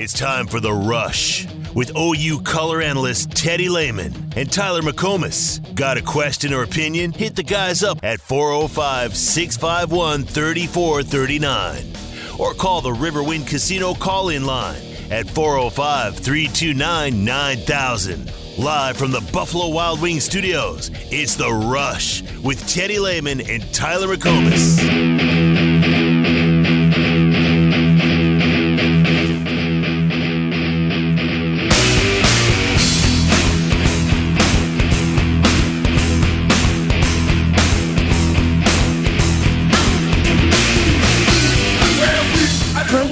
[0.00, 1.44] It's time for The Rush
[1.74, 5.74] with OU color analyst Teddy Lehman and Tyler McComas.
[5.74, 7.10] Got a question or opinion?
[7.10, 14.44] Hit the guys up at 405 651 3439 or call the Riverwind Casino call in
[14.44, 14.80] line
[15.10, 18.32] at 405 329 9000.
[18.56, 24.16] Live from the Buffalo Wild Wings studios, it's The Rush with Teddy Lehman and Tyler
[24.16, 25.37] McComas.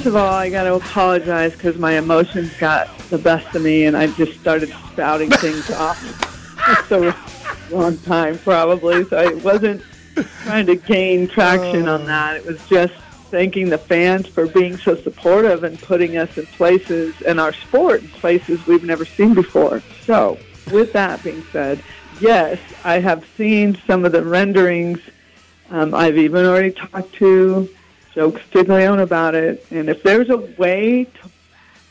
[0.07, 3.95] Of all, I got to apologize because my emotions got the best of me, and
[3.95, 6.01] I just started spouting things off
[6.69, 9.03] It's a long time, probably.
[9.05, 9.83] So I wasn't
[10.43, 12.37] trying to gain traction on that.
[12.37, 12.93] It was just
[13.29, 18.01] thanking the fans for being so supportive and putting us in places and our sport
[18.01, 19.81] in places we've never seen before.
[20.05, 20.39] So,
[20.71, 21.83] with that being said,
[22.21, 24.99] yes, I have seen some of the renderings.
[25.69, 27.69] Um, I've even already talked to
[28.17, 29.63] Joe Castiglione about it.
[29.69, 31.29] And if there's a way to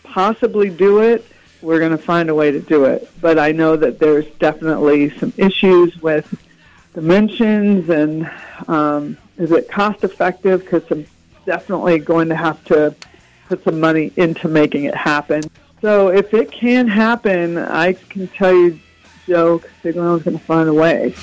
[0.02, 1.24] possibly do it,
[1.62, 3.08] we're going to find a way to do it.
[3.20, 6.34] But I know that there's definitely some issues with
[6.94, 8.28] dimensions and
[8.66, 10.62] um, is it cost effective?
[10.62, 11.06] Because I'm
[11.44, 12.92] definitely going to have to
[13.46, 15.44] put some money into making it happen.
[15.80, 18.80] So if it can happen, I can tell you
[19.28, 21.14] Joe Castiglione's going to find a way.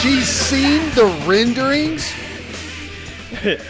[0.00, 2.12] She's seen the renderings.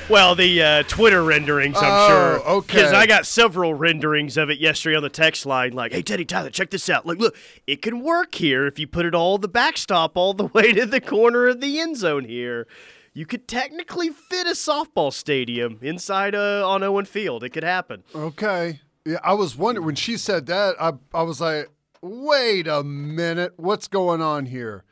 [0.10, 2.48] well, the uh, Twitter renderings, I'm Oh, sure.
[2.56, 2.74] okay.
[2.76, 5.72] Because I got several renderings of it yesterday on the text line.
[5.72, 7.06] Like, hey, Teddy Tyler, check this out.
[7.06, 7.34] Like, look,
[7.66, 10.84] it can work here if you put it all the backstop all the way to
[10.86, 12.66] the corner of the end zone here.
[13.14, 17.42] You could technically fit a softball stadium inside uh, on Owen Field.
[17.42, 18.04] It could happen.
[18.14, 18.80] Okay.
[19.06, 20.76] Yeah, I was wondering when she said that.
[20.80, 21.70] I I was like,
[22.02, 24.84] wait a minute, what's going on here?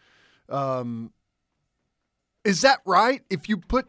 [0.49, 1.13] Um,
[2.47, 3.23] is that right?
[3.29, 3.87] If you put,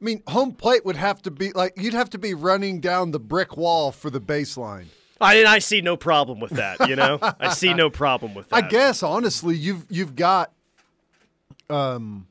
[0.00, 3.10] I mean, home plate would have to be like you'd have to be running down
[3.10, 4.86] the brick wall for the baseline.
[5.20, 6.88] I and I see no problem with that.
[6.88, 8.56] You know, I see no problem with that.
[8.56, 10.52] I guess honestly, you've you've got,
[11.70, 12.26] um,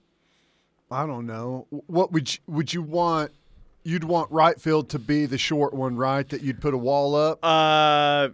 [0.90, 1.68] I don't know.
[1.70, 3.32] What would you, would you want?
[3.84, 6.28] You'd want right field to be the short one, right?
[6.30, 7.40] That you'd put a wall up.
[7.42, 8.30] Uh,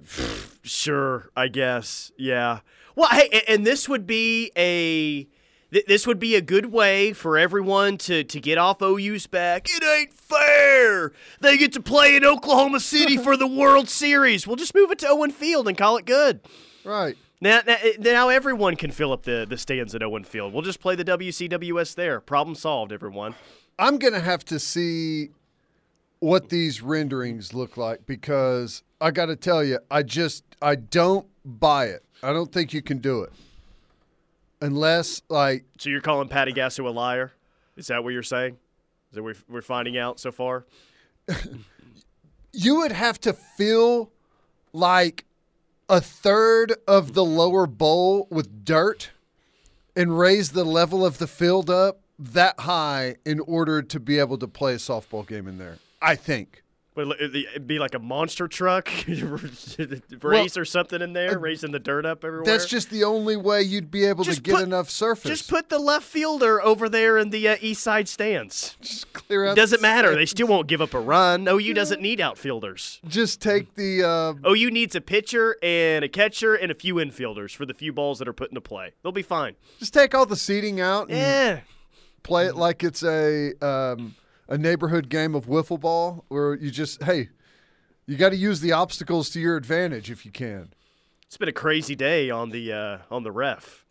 [0.64, 2.12] sure, I guess.
[2.18, 2.60] Yeah.
[2.96, 5.28] Well, hey, and this would be a
[5.72, 9.68] th- this would be a good way for everyone to to get off OU's back.
[9.70, 11.12] It ain't fair.
[11.40, 14.48] They get to play in Oklahoma City for the World Series.
[14.48, 16.42] We'll just move it to Owen Field and call it good.
[16.84, 17.16] right.
[17.40, 20.54] Now, now, eh, now everyone can fill up the, the stands at Owen Field.
[20.54, 22.20] We'll just play the WCWS there.
[22.20, 23.36] Problem solved, everyone.
[23.78, 25.30] I'm gonna have to see
[26.20, 31.28] what these renderings look like because I got to tell you, I just I don't
[31.46, 32.04] buy it.
[32.24, 33.32] I don't think you can do it
[34.62, 37.34] unless like So you're calling Patty Gasso a liar?
[37.76, 38.58] Is that what you're saying?
[39.12, 40.66] Is that what we're, we're finding out so far?
[42.54, 44.12] you would have to fill
[44.74, 45.26] like
[45.90, 49.12] a third of the lower bowl with dirt
[49.96, 54.38] and raise the level of the field up that high in order to be able
[54.38, 55.78] to play a softball game in there.
[56.02, 56.64] I think.
[56.98, 58.90] Would it be like a monster truck
[60.22, 62.44] race or something in there, raising the dirt up everywhere?
[62.50, 65.30] uh, That's just the only way you'd be able Just to get put- enough surface.
[65.30, 68.76] Just put the left fielder over there in the uh, east side stands.
[68.82, 69.56] Just clear out.
[69.56, 70.16] Doesn't the matter.
[70.16, 71.48] They still won't give up a run.
[71.48, 73.00] OU doesn't need outfielders.
[73.08, 74.04] Just take the.
[74.04, 77.94] Uh, OU needs a pitcher and a catcher and a few infielders for the few
[77.94, 78.94] balls that are put into play.
[79.04, 79.56] They'll be fine.
[79.80, 81.60] just take all the seating out and Yeah.
[82.24, 84.16] play it like it's a um,
[84.48, 87.30] a neighborhood game of wiffle ball, where you just hey,
[88.06, 90.74] you got to use the obstacles to your advantage if you can.
[91.26, 93.84] It's been a crazy day on the uh, on the ref.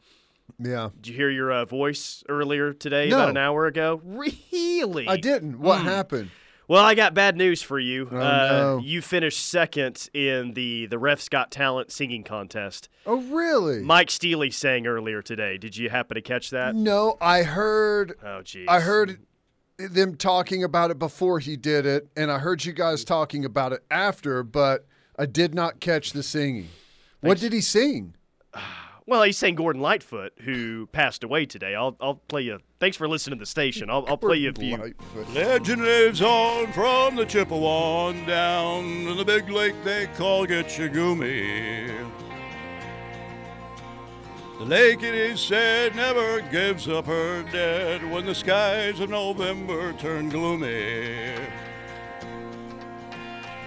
[0.59, 3.17] Yeah, Did you hear your uh, voice earlier today, No.
[3.17, 4.01] about an hour ago?
[4.05, 5.07] Really?
[5.09, 5.59] I didn't.
[5.59, 6.31] What happened?
[6.69, 8.09] Well, I got bad news for you.
[8.11, 8.79] Oh, uh, no.
[8.79, 12.89] You finished second in the the Refs Got Talent singing contest.
[13.05, 13.83] Oh, really?
[13.83, 15.59] Mike Steely sang earlier today.
[15.59, 16.75] Did you happen to catch that?
[16.75, 18.15] no, I heard.
[18.25, 18.67] Oh, geez.
[18.69, 19.19] I heard
[19.79, 23.09] them talking about it before he did it, and I heard you guys mm.
[23.09, 24.87] talking about it after, but
[25.19, 26.69] I did not catch the singing.
[27.21, 28.15] What did he sing?
[29.09, 31.77] Well, he sang Gordon Lightfoot, who passed away today.
[31.77, 32.59] I'll I'll play you.
[32.81, 33.89] Thanks for listening to the station.
[33.89, 34.77] I'll, I'll play you a few.
[34.77, 35.33] Lightfoot.
[35.33, 42.16] Legend lives on from the Chippewa down to the big lake they call Gitche Gumee.
[44.59, 49.93] The lake, it is said, never gives up her dead when the skies of November
[49.93, 51.35] turn gloomy.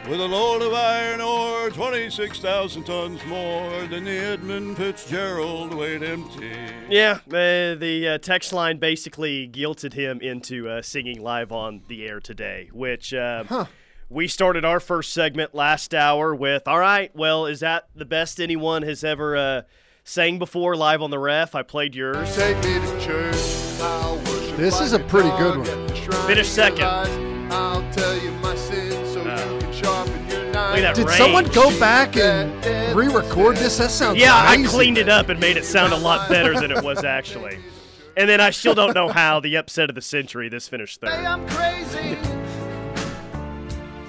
[0.10, 6.58] With a load of iron ore, 26,000 tons more than the Edmund Fitzgerald weighed empty.
[6.90, 12.08] Yeah, uh, the uh, text line basically guilted him into uh, singing live on the
[12.08, 13.68] air today, which uh,
[14.10, 18.42] we started our first segment last hour with, all right, well, is that the best
[18.42, 19.62] anyone has ever uh,
[20.04, 21.56] sang before live on the ref?
[21.56, 22.36] I played yours.
[22.36, 23.36] Take me to church.
[24.58, 25.90] This is a pretty good one.
[26.28, 26.84] Finish second.
[27.52, 30.82] I'll tell you my sins so Uh, you can sharpen your Look at knife.
[30.82, 31.18] that Did range.
[31.18, 33.78] someone go back and re-record this?
[33.78, 36.72] That sounds Yeah, I cleaned it up and made it sound a lot better than
[36.72, 37.60] it was actually.
[38.18, 41.12] And then I still don't know how the upset of the century this finished third.
[41.12, 42.18] I'm crazy,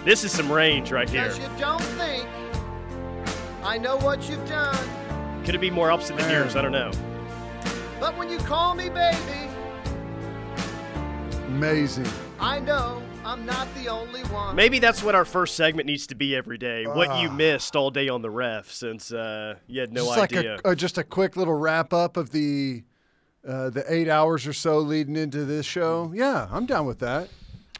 [0.05, 1.33] This is some range right here.
[1.33, 2.27] you don't think
[3.63, 4.77] I know what you've done.
[5.51, 6.55] Could it be more upset than yours?
[6.55, 6.93] I don't know.
[7.99, 9.49] But when you call me baby,
[11.49, 12.07] Amazing.
[12.39, 14.55] I know I'm not the only one.
[14.55, 16.87] Maybe that's what our first segment needs to be every day.
[16.87, 17.21] What Ah.
[17.21, 20.53] you missed all day on the ref, since uh, you had no just idea.
[20.53, 22.85] like a, uh, just a quick little wrap up of the
[23.45, 26.13] uh, the eight hours or so leading into this show.
[26.15, 27.29] Yeah, I'm down with that.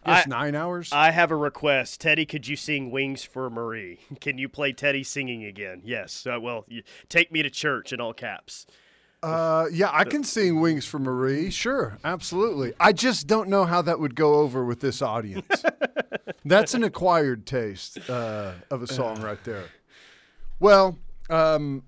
[0.07, 0.91] Yes, nine hours.
[0.93, 2.25] I have a request, Teddy.
[2.25, 4.01] Could you sing "Wings for Marie"?
[4.21, 5.83] Can you play Teddy singing again?
[5.85, 6.27] Yes.
[6.27, 8.67] Uh, well, you, take me to church in all caps.
[9.23, 12.73] Uh, yeah, I can sing "Wings for Marie." Sure, absolutely.
[12.81, 15.63] I just don't know how that would go over with this audience.
[16.47, 19.65] That's an acquired taste uh, of a song right there.
[20.59, 20.99] Well,
[21.29, 21.83] um,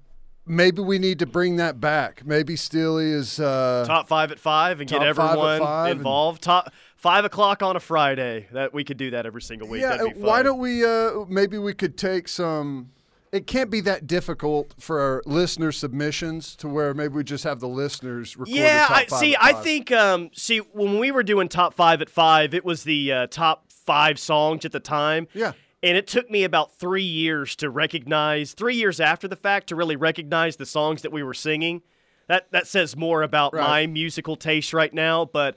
[0.46, 2.26] maybe we need to bring that back.
[2.26, 3.40] Maybe Steely is.
[3.40, 6.42] Uh, Top five at five and get Top five at everyone and- involved.
[6.42, 6.70] Top
[7.02, 8.46] five o'clock on a Friday.
[8.52, 9.82] That we could do that every single week.
[9.82, 10.84] yeah, That'd be why don't we?
[10.84, 12.90] Uh, maybe we could take some.
[13.32, 17.60] It can't be that difficult for our listener submissions to where maybe we just have
[17.60, 18.54] the listeners record.
[18.54, 19.34] Yeah, I see.
[19.40, 23.10] I think um, see when we were doing top five at five, it was the
[23.10, 25.28] uh, top five songs at the time.
[25.34, 25.52] Yeah.
[25.82, 29.76] And it took me about three years to recognize, three years after the fact, to
[29.76, 31.82] really recognize the songs that we were singing.
[32.28, 33.66] That that says more about Right.
[33.66, 35.25] my musical taste right now.
[35.25, 35.56] But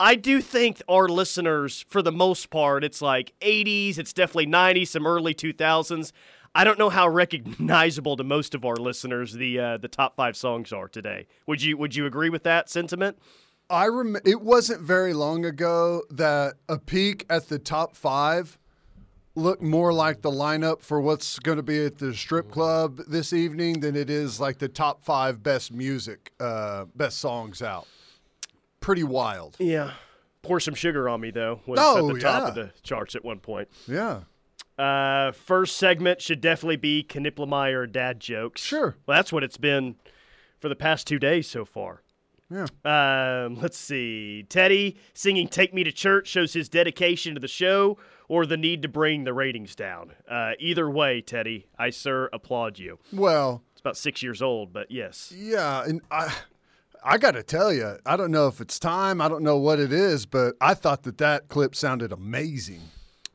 [0.00, 4.88] I do think our listeners, for the most part, it's like 80s, it's definitely 90s,
[4.88, 6.12] some early 2000s.
[6.54, 10.36] I don't know how recognizable to most of our listeners the uh, the top five
[10.36, 11.26] songs are today.
[11.46, 13.18] Would you Would you agree with that sentiment?
[13.70, 18.58] I rem- it wasn't very long ago that a peek at the top five
[19.36, 23.32] looked more like the lineup for what's going to be at the strip club this
[23.32, 27.86] evening than it is like the top five best music, uh, best songs out.
[28.84, 29.56] Pretty wild.
[29.58, 29.92] Yeah.
[30.42, 32.48] Pour some sugar on me though was Oh, at the top yeah.
[32.48, 33.68] of the charts at one point.
[33.88, 34.20] Yeah.
[34.78, 38.60] Uh, first segment should definitely be Knipplemeyer dad jokes.
[38.60, 38.96] Sure.
[39.06, 39.94] Well, that's what it's been
[40.60, 42.02] for the past two days so far.
[42.50, 42.66] Yeah.
[42.84, 44.44] Um, let's see.
[44.48, 47.96] Teddy singing "Take Me to Church" shows his dedication to the show
[48.28, 50.12] or the need to bring the ratings down.
[50.28, 52.98] Uh, either way, Teddy, I sir applaud you.
[53.12, 55.32] Well, It's about six years old, but yes.
[55.34, 56.34] yeah, and I
[57.06, 59.78] I got to tell you, I don't know if it's time, I don't know what
[59.78, 62.80] it is, but I thought that that clip sounded amazing.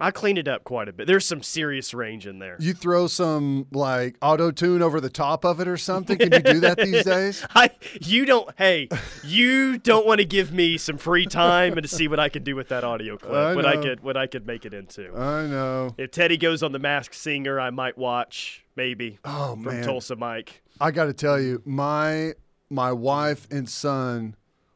[0.01, 1.07] I cleaned it up quite a bit.
[1.07, 2.55] There's some serious range in there.
[2.59, 6.17] You throw some like auto tune over the top of it or something.
[6.17, 7.45] Can you do that these days?
[7.53, 7.71] I
[8.01, 8.87] you don't hey
[9.25, 12.43] you don't want to give me some free time and to see what I can
[12.43, 15.13] do with that audio clip I what I could what I could make it into.
[15.17, 15.95] I know.
[15.97, 20.15] if Teddy goes on the Masked Singer, I might watch maybe Oh from man, Tulsa
[20.15, 20.61] Mike.
[20.79, 22.35] I got to tell you, my
[22.69, 24.35] my wife and son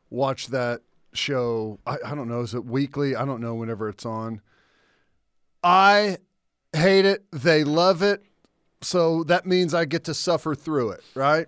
[0.10, 0.82] watch that
[1.14, 1.80] show.
[1.86, 3.16] I, I don't know, is it weekly?
[3.16, 4.42] I don't know whenever it's on.
[5.64, 6.18] I
[6.74, 7.24] hate it.
[7.32, 8.24] They love it.
[8.82, 11.48] So that means I get to suffer through it, right?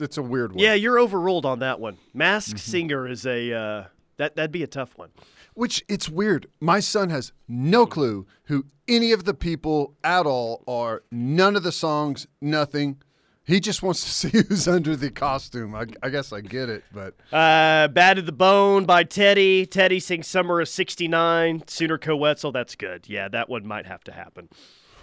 [0.00, 0.58] It's a weird one.
[0.58, 1.98] Yeah, you're overruled on that one.
[2.14, 2.70] Masked Mm-hmm.
[2.70, 3.84] Singer is a uh,
[4.16, 5.10] that that'd be a tough one.
[5.54, 6.48] Which it's weird.
[6.60, 11.02] My son has no clue who any of the people at all are.
[11.12, 13.00] None of the songs, nothing.
[13.46, 15.74] He just wants to see who's under the costume.
[15.74, 19.66] I, I guess I get it, but Uh, Bad to the Bone by Teddy.
[19.66, 21.64] Teddy sings Summer of 69.
[21.66, 23.08] Sooner Coetzel, that's good.
[23.08, 24.48] Yeah, that one might have to happen.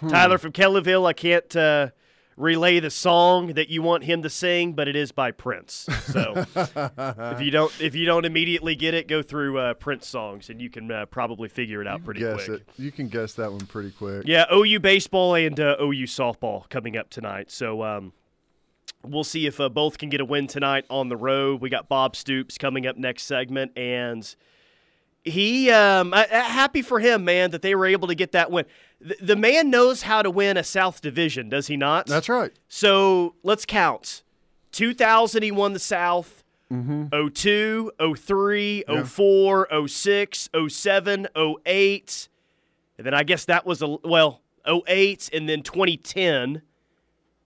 [0.00, 0.08] Hmm.
[0.08, 1.90] Tyler from Kellyville, I can't uh,
[2.36, 5.86] relay the song that you want him to sing, but it is by Prince.
[6.06, 10.50] So if you don't if you don't immediately get it, go through uh, Prince songs
[10.50, 12.62] and you can uh, probably figure it out pretty guess quick.
[12.62, 12.68] it.
[12.76, 14.24] You can guess that one pretty quick.
[14.26, 17.50] Yeah, OU baseball and uh, OU softball coming up tonight.
[17.52, 18.12] So um,
[19.04, 21.60] we'll see if uh, both can get a win tonight on the road.
[21.60, 24.34] We got Bob Stoops coming up next segment, and
[25.24, 28.64] he um, happy for him, man, that they were able to get that win.
[29.00, 32.06] The, the man knows how to win a South Division, does he not?
[32.06, 32.52] That's right.
[32.68, 34.22] So let's count.
[34.72, 36.44] 2000, he won the South.
[36.72, 37.28] Mm-hmm.
[37.28, 41.28] 02, 03, 04, 06, 07,
[41.66, 42.28] 08.
[42.96, 46.62] And then I guess that was, a well, 08 and then 2010.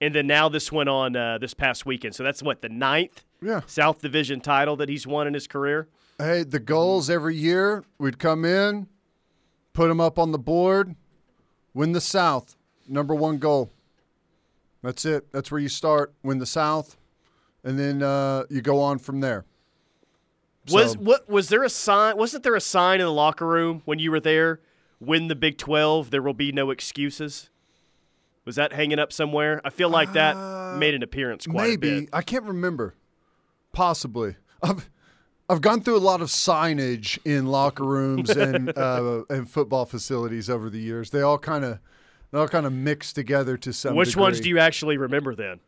[0.00, 2.14] And then now this went on uh, this past weekend.
[2.14, 3.62] So that's what, the ninth Yeah.
[3.66, 5.88] South Division title that he's won in his career?
[6.18, 8.88] Hey, the goals every year, we'd come in,
[9.72, 10.94] put them up on the board,
[11.74, 12.56] win the South.
[12.88, 13.70] Number one goal.
[14.82, 15.32] That's it.
[15.32, 16.14] That's where you start.
[16.22, 16.96] Win the South,
[17.64, 19.44] and then uh, you go on from there.
[20.70, 22.16] Was what was there a sign?
[22.16, 24.60] Wasn't there a sign in the locker room when you were there?
[25.00, 27.50] Win the Big Twelve, there will be no excuses.
[28.46, 29.60] Was that hanging up somewhere?
[29.64, 32.08] I feel like that made an appearance quite a Maybe bit.
[32.12, 32.94] I can't remember.
[33.72, 34.36] Possibly.
[34.62, 34.88] I've
[35.48, 40.48] I've gone through a lot of signage in locker rooms and uh, and football facilities
[40.48, 41.10] over the years.
[41.10, 41.80] They all kind of
[42.30, 43.96] they all kind of mix together to some.
[43.96, 45.60] Which ones do you actually remember then?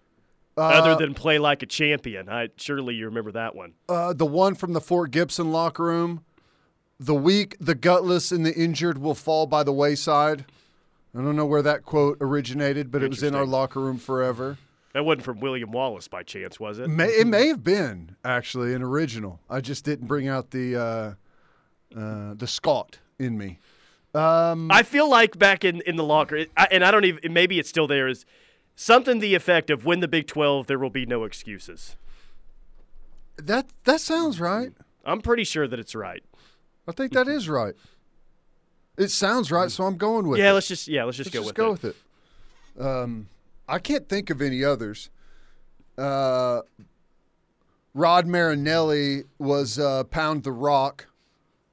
[0.57, 3.75] Uh, Other than play like a champion, I surely you remember that one.
[3.89, 6.25] Uh, the one from the Fort Gibson locker room.
[7.01, 10.47] The weak, the gutless, and the injured will fall by the wayside.
[11.19, 14.57] I don't know where that quote originated, but it was in our locker room forever.
[14.93, 16.89] That wasn't from William Wallace by chance, was it?
[16.89, 19.41] May, it may have been actually an original.
[19.51, 23.59] I just didn't bring out the uh, uh, the Scott in me.
[24.15, 27.33] Um, I feel like back in, in the locker, it- I, and I don't even,
[27.33, 28.25] maybe it's still there, is
[28.77, 31.97] something the effect of win the Big 12, there will be no excuses.
[33.37, 34.73] that that sounds right.
[35.05, 36.23] I'm pretty sure that it's right.
[36.87, 37.75] I think that is right.
[38.99, 40.43] It sounds right, so I'm going with it.
[40.43, 40.55] yeah, it.
[40.55, 41.47] let's just yeah, let's just go with it.
[41.47, 41.95] Let's go just with go it.
[42.77, 43.03] with it.
[43.03, 43.29] Um,
[43.69, 45.09] I can't think of any others.
[45.97, 46.63] Uh,
[47.95, 51.07] Rod Marinelli was uh, pound the rock.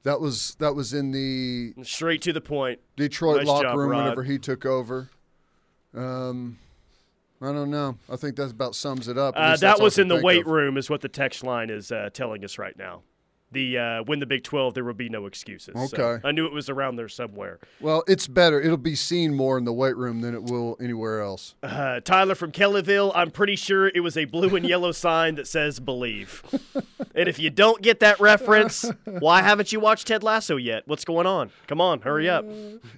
[0.04, 2.78] That was that was in the Straight to the point.
[2.96, 4.04] Detroit Nice locker job, room Rod.
[4.04, 5.10] whenever he took over.
[5.94, 6.58] Um,
[7.40, 7.96] I don't know.
[8.10, 9.34] I think that about sums it up.
[9.36, 10.46] Uh, that was in the weight of.
[10.46, 13.02] room, is what the text line is uh, telling us right now.
[13.52, 15.72] The uh, win the Big 12, there will be no excuses.
[15.90, 16.20] So Okay.
[16.26, 17.60] I knew it was around there somewhere.
[17.80, 18.60] Well, it's better.
[18.60, 21.54] It'll be seen more in the weight room than it will anywhere else.
[21.62, 25.46] Uh, Tyler from Kellyville, I'm pretty sure it was a blue and yellow sign that
[25.46, 26.42] says believe.
[27.14, 30.82] and if you don't get that reference, why haven't you watched Ted Lasso yet?
[30.86, 31.50] What's going on?
[31.68, 32.44] Come on, hurry up.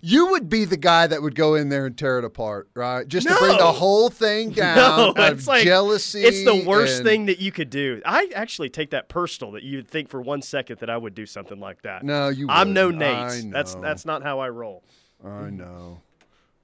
[0.01, 3.07] You would be the guy that would go in there and tear it apart, right?
[3.07, 6.23] Just to bring the whole thing down No, out of it's like jealousy.
[6.23, 8.01] It's the worst and- thing that you could do.
[8.07, 11.27] I actually take that personal that you'd think for one second that I would do
[11.27, 12.05] something like that.
[12.05, 12.47] No, you.
[12.49, 13.01] I'm no wouldn't.
[13.01, 13.17] Nate.
[13.17, 14.85] I That's that's not how I roll.
[15.25, 16.01] I know.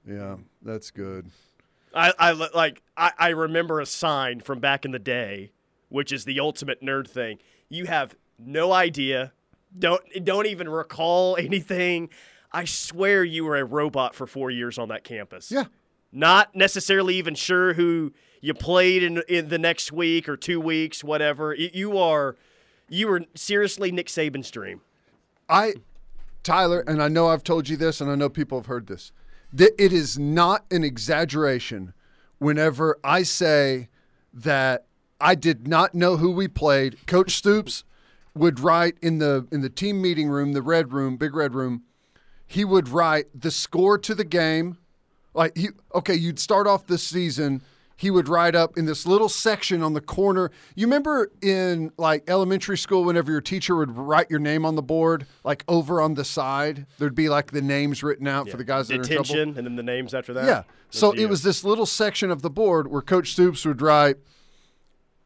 [0.07, 1.31] Yeah, that's good.
[1.93, 5.51] I, I like I, I remember a sign from back in the day,
[5.89, 7.39] which is the ultimate nerd thing.
[7.69, 9.31] You have no idea,
[9.77, 12.09] don't don't even recall anything.
[12.51, 15.51] I swear you were a robot for four years on that campus.
[15.51, 15.65] Yeah.
[16.11, 21.03] Not necessarily even sure who you played in in the next week or two weeks,
[21.03, 21.53] whatever.
[21.53, 22.35] You are,
[22.89, 24.81] you were seriously Nick Saban's dream.
[25.49, 25.73] I,
[26.43, 29.11] Tyler, and I know I've told you this, and I know people have heard this.
[29.53, 31.93] That it is not an exaggeration
[32.39, 33.89] whenever I say
[34.33, 34.85] that
[35.19, 37.07] I did not know who we played.
[37.07, 37.83] Coach Stoops
[38.33, 41.83] would write in the in the team meeting room, the red room, big red room.
[42.45, 44.77] He would write the score to the game.
[45.33, 47.61] Like he, okay, you'd start off the season.
[47.97, 50.51] He would write up in this little section on the corner.
[50.75, 54.81] You remember in like elementary school, whenever your teacher would write your name on the
[54.81, 58.65] board, like over on the side, there'd be like the names written out for the
[58.65, 59.23] guys that are in trouble.
[59.23, 60.45] Detention, and then the names after that.
[60.45, 60.63] Yeah.
[60.89, 64.17] So That's it was this little section of the board where Coach Stoops would write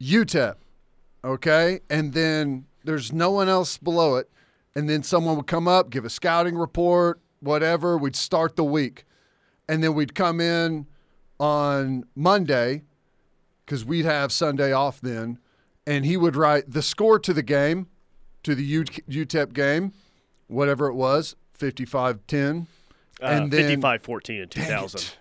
[0.00, 0.54] UTEP,
[1.24, 1.80] okay?
[1.90, 4.30] And then there's no one else below it.
[4.76, 7.98] And then someone would come up, give a scouting report, whatever.
[7.98, 9.04] We'd start the week.
[9.68, 10.86] And then we'd come in
[11.40, 12.82] on Monday
[13.64, 15.38] because we'd have Sunday off then.
[15.86, 17.88] And he would write the score to the game,
[18.44, 19.92] to the U- UTEP game,
[20.46, 22.66] whatever it was, 55 10.
[23.20, 25.14] Uh, and then 55-14 in 2000.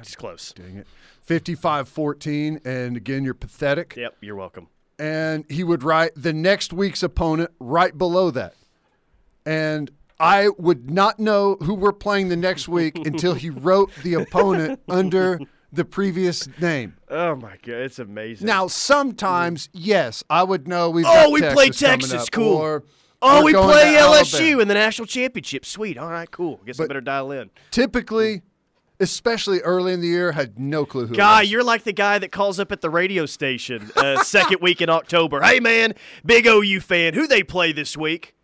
[0.00, 0.52] It's close.
[0.52, 0.86] Dang it.
[1.22, 2.60] 55 14.
[2.64, 3.94] And again, you're pathetic.
[3.96, 4.68] Yep, you're welcome.
[4.98, 8.54] And he would write the next week's opponent right below that.
[9.44, 14.14] And I would not know who we're playing the next week until he wrote the
[14.14, 15.40] opponent under
[15.72, 16.96] the previous name.
[17.10, 18.46] Oh my god, it's amazing.
[18.46, 22.56] Now, sometimes, yes, I would know we've Oh, got we Texas play Texas, up, cool.
[22.56, 22.84] or
[23.22, 24.62] oh, we play LSU Alabama.
[24.62, 25.64] in the national championship.
[25.66, 25.98] Sweet.
[25.98, 26.60] All right, cool.
[26.66, 27.50] Guess I better dial in.
[27.70, 28.42] Typically,
[29.00, 32.18] especially early in the year, had no clue who it Guy, you're like the guy
[32.18, 35.40] that calls up at the radio station uh, second week in October.
[35.42, 35.94] Hey man,
[36.24, 37.14] big OU fan.
[37.14, 38.34] Who they play this week?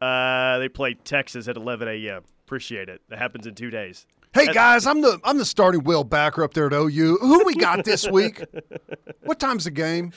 [0.00, 2.22] Uh, they play Texas at 11 a.m.
[2.44, 3.00] Appreciate it.
[3.08, 4.06] That happens in two days.
[4.36, 7.16] Hey guys, I'm the I'm the starting Will backer up there at OU.
[7.22, 8.44] Who we got this week?
[9.22, 10.12] what time's the game?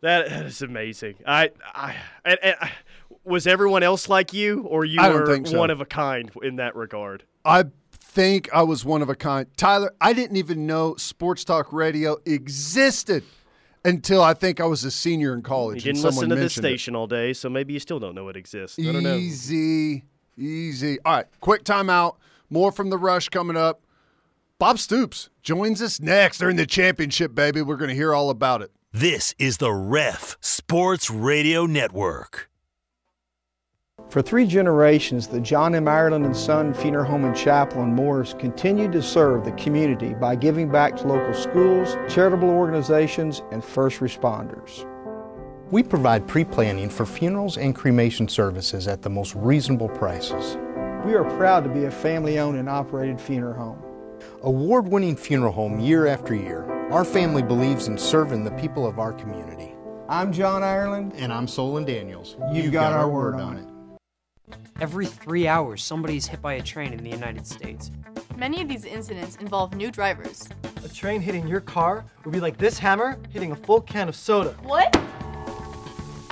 [0.00, 1.16] That, that is amazing.
[1.26, 1.94] I, I,
[2.24, 2.66] and, and, uh,
[3.24, 5.58] was everyone else like you, or you were so.
[5.58, 7.24] one of a kind in that regard?
[7.44, 9.46] I think I was one of a kind.
[9.58, 13.22] Tyler, I didn't even know Sports Talk Radio existed
[13.84, 15.86] until I think I was a senior in college.
[15.86, 16.68] and didn't listen to this mentioned it.
[16.68, 18.78] station all day, so maybe you still don't know it exists.
[18.78, 19.14] I don't know.
[19.14, 20.04] Easy,
[20.38, 20.98] easy.
[21.04, 22.16] All right, quick timeout.
[22.52, 23.80] More from the rush coming up.
[24.58, 27.62] Bob Stoops joins us next during the championship, baby.
[27.62, 28.70] We're going to hear all about it.
[28.92, 32.50] This is the Ref Sports Radio Network.
[34.10, 35.88] For three generations, the John M.
[35.88, 40.36] Ireland and Son Funeral Home and Chapel in Morris continued to serve the community by
[40.36, 44.86] giving back to local schools, charitable organizations, and first responders.
[45.70, 50.58] We provide pre planning for funerals and cremation services at the most reasonable prices.
[51.04, 53.82] We are proud to be a family owned and operated funeral home.
[54.42, 59.00] Award winning funeral home year after year, our family believes in serving the people of
[59.00, 59.72] our community.
[60.08, 61.14] I'm John Ireland.
[61.16, 62.36] And I'm Solon Daniels.
[62.52, 64.56] You've, got, our word on it.
[64.80, 67.90] Every three hours, somebody is hit by a train in the United States.
[68.36, 70.48] Many of these incidents involve new drivers.
[70.84, 74.14] A train hitting your car would be like this hammer hitting a full can of
[74.14, 74.50] soda.
[74.62, 74.96] What?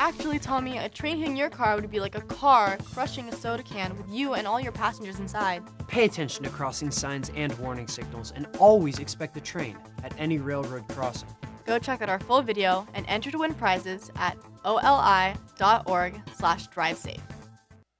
[0.02, 3.62] Actually, Tommy, a train hitting your car would be like a car crushing a soda
[3.62, 5.62] can with you and all your passengers inside.
[5.88, 10.38] Pay attention to crossing signs and warning signals, and always expect the train at any
[10.38, 11.28] railroad crossing.
[11.66, 16.96] Go check out our full video and enter to win prizes at oli.org slash drive
[16.96, 17.20] safe.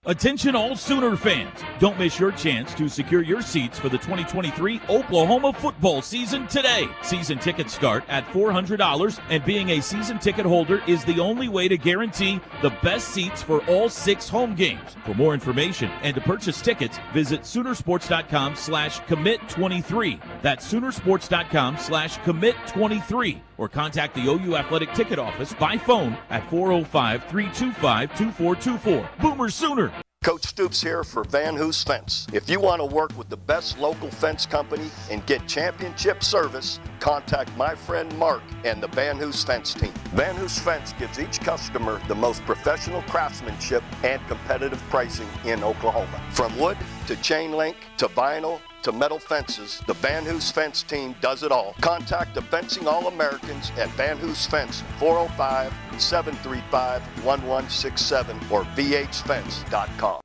[0.07, 1.61] Attention all Sooner fans.
[1.78, 6.88] Don't miss your chance to secure your seats for the 2023 Oklahoma football season today.
[7.02, 11.69] Season tickets start at $400 and being a season ticket holder is the only way
[11.69, 14.97] to guarantee the best seats for all six home games.
[15.04, 20.19] For more information and to purchase tickets, visit Soonersports.com slash commit23.
[20.40, 27.24] That's Soonersports.com slash commit23 or contact the OU Athletic Ticket Office by phone at 405
[27.24, 29.08] 325 2424.
[29.20, 29.92] Boomer Sooner!
[30.22, 32.26] Coach Stoops here for Van Hoos Fence.
[32.30, 36.78] If you want to work with the best local fence company and get championship service,
[36.99, 39.94] contact my friend Mark and the Van Hoos Fence team.
[40.12, 46.20] Van Hoos Fence gives each customer the most professional craftsmanship and competitive pricing in Oklahoma.
[46.32, 51.14] From wood to chain link to vinyl to metal fences, the Van Hoos Fence team
[51.21, 51.75] does it all.
[51.80, 60.21] Contact the Fencing All Americans at Van Hoos Fence 405 735 1167 or vhfence.com.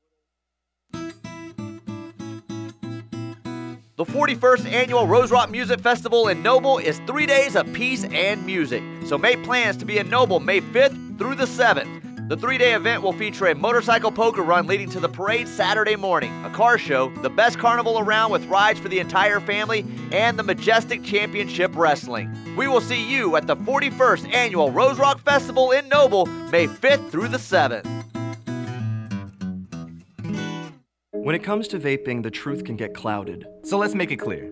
[3.97, 8.45] The 41st annual Rose Rock Music Festival in Noble is three days of peace and
[8.45, 8.83] music.
[9.05, 12.04] So make plans to be in Noble May 5th through the 7th.
[12.27, 15.95] The three day event will feature a motorcycle poker run leading to the parade Saturday
[15.95, 20.39] morning, a car show, the best carnival around with rides for the entire family, and
[20.39, 22.35] the Majestic Championship Wrestling.
[22.57, 27.11] We will see you at the 41st annual Rose Rock Festival in Noble May 5th
[27.11, 27.85] through the 7th.
[31.11, 33.45] When it comes to vaping, the truth can get clouded.
[33.63, 34.51] So let's make it clear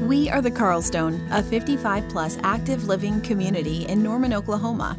[0.00, 4.96] We are the Carlstone, a 55 plus active living community in Norman, Oklahoma.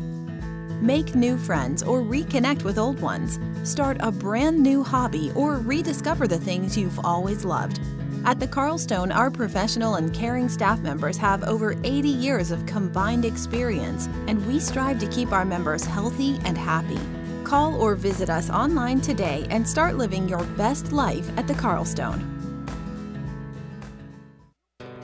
[0.81, 3.39] Make new friends or reconnect with old ones.
[3.63, 7.79] Start a brand new hobby or rediscover the things you've always loved.
[8.25, 13.25] At the Carlstone, our professional and caring staff members have over 80 years of combined
[13.25, 16.99] experience, and we strive to keep our members healthy and happy.
[17.43, 22.38] Call or visit us online today and start living your best life at the Carlstone.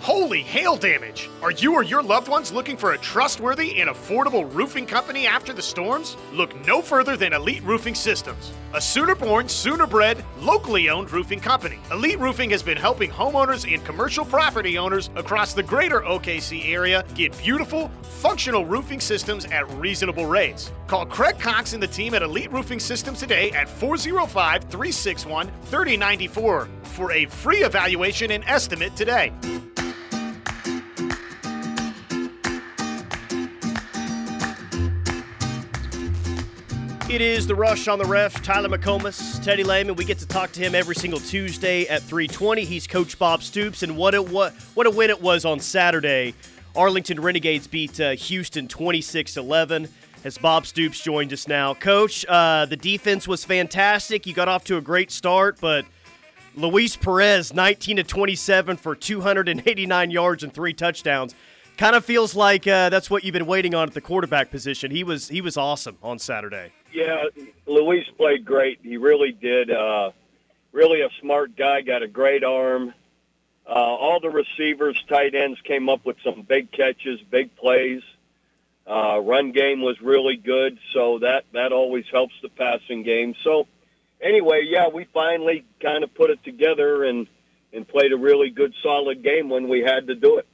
[0.05, 1.31] Holy hail damage!
[1.41, 5.51] Are you or your loved ones looking for a trustworthy and affordable roofing company after
[5.51, 6.15] the storms?
[6.31, 11.39] Look no further than Elite Roofing Systems, a sooner born, sooner bred, locally owned roofing
[11.39, 11.79] company.
[11.91, 17.03] Elite Roofing has been helping homeowners and commercial property owners across the greater OKC area
[17.15, 20.71] get beautiful, functional roofing systems at reasonable rates.
[20.85, 26.67] Call Craig Cox and the team at Elite Roofing Systems today at 405 361 3094
[26.83, 29.33] for a free evaluation and estimate today.
[37.07, 38.41] It is the rush on the ref.
[38.41, 39.95] Tyler McComas, Teddy Lehman.
[39.95, 42.65] We get to talk to him every single Tuesday at 3:20.
[42.65, 46.33] He's Coach Bob Stoops, and what a what what a win it was on Saturday
[46.75, 49.87] Arlington Renegades beat uh, Houston 26 11
[50.23, 51.73] as Bob Stoops joined us now.
[51.73, 54.25] Coach, uh, the defense was fantastic.
[54.25, 55.85] You got off to a great start, but
[56.55, 61.35] Luis Perez, 19 to 27 for 289 yards and three touchdowns.
[61.77, 64.91] Kind of feels like uh, that's what you've been waiting on at the quarterback position.
[64.91, 66.71] He was he was awesome on Saturday.
[66.95, 67.25] Yeah,
[67.65, 68.79] Luis played great.
[68.81, 69.69] He really did.
[69.69, 70.12] Uh,
[70.71, 71.81] really a smart guy.
[71.81, 72.93] Got a great arm.
[73.67, 78.01] Uh, all the receivers, tight ends came up with some big catches, big plays.
[78.88, 83.34] Uh, run game was really good, so that that always helps the passing game.
[83.43, 83.67] So
[84.21, 87.27] anyway, yeah, we finally kind of put it together and
[87.73, 90.47] and played a really good, solid game when we had to do it.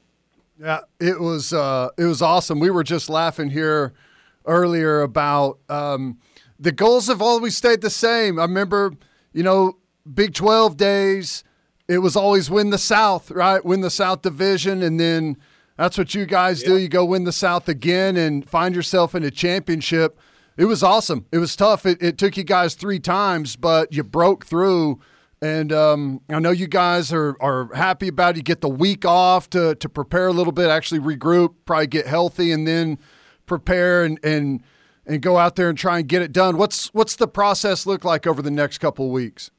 [0.60, 2.60] Yeah, it was uh, it was awesome.
[2.60, 3.93] We were just laughing here
[4.45, 6.17] earlier about um,
[6.62, 8.39] the goals have always stayed the same.
[8.39, 8.93] I remember,
[9.34, 9.78] you know,
[10.12, 11.43] Big Twelve days.
[11.88, 13.65] It was always win the South, right?
[13.65, 15.36] Win the South Division, and then
[15.78, 16.78] that's what you guys do.
[16.78, 20.17] You go win the South again and find yourself in a championship.
[20.56, 21.26] It was awesome.
[21.32, 21.86] It was tough.
[21.86, 25.00] It, it took you guys three times, but you broke through
[25.41, 28.38] and um, I know you guys are, are happy about it.
[28.38, 32.06] You get the week off to, to prepare a little bit, actually regroup, probably get
[32.06, 33.00] healthy, and then
[33.47, 34.62] prepare and, and
[35.05, 36.57] and go out there and try and get it done.
[36.57, 39.51] What's what's the process look like over the next couple weeks?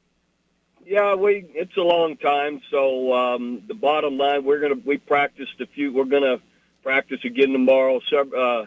[0.85, 2.61] Yeah, we it's a long time.
[2.69, 5.93] So um, the bottom line, we're gonna we practiced a few.
[5.93, 6.37] We're gonna
[6.83, 7.99] practice again tomorrow.
[8.09, 8.65] So, uh,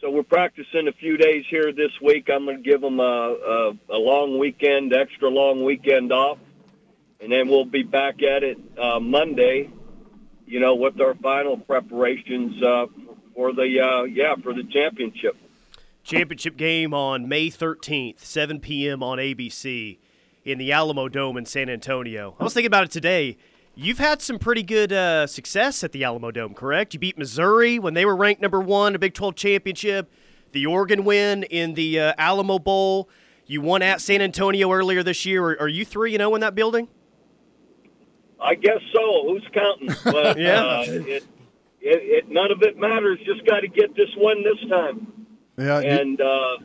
[0.00, 2.30] so we're practicing a few days here this week.
[2.32, 6.38] I'm to give them a, a, a long weekend, extra long weekend off,
[7.20, 9.70] and then we'll be back at it uh, Monday.
[10.46, 12.86] You know, with our final preparations uh,
[13.34, 15.36] for the uh, yeah for the championship.
[16.02, 19.02] Championship game on May 13th, 7 p.m.
[19.02, 19.98] on ABC
[20.44, 22.34] in the Alamo Dome in San Antonio.
[22.40, 23.36] I was thinking about it today.
[23.74, 26.94] You've had some pretty good uh, success at the Alamo Dome, correct?
[26.94, 30.10] You beat Missouri when they were ranked number one, a Big 12 championship.
[30.52, 33.08] The Oregon win in the uh, Alamo Bowl.
[33.46, 35.44] You won at San Antonio earlier this year.
[35.44, 36.88] Are, are you three, you know, in that building?
[38.40, 39.24] I guess so.
[39.28, 39.94] Who's counting?
[40.04, 40.62] But Yeah.
[40.64, 41.24] uh, it, it,
[41.82, 43.18] it, none of it matters.
[43.24, 45.19] Just got to get this one this time.
[45.60, 46.56] Yeah, And uh,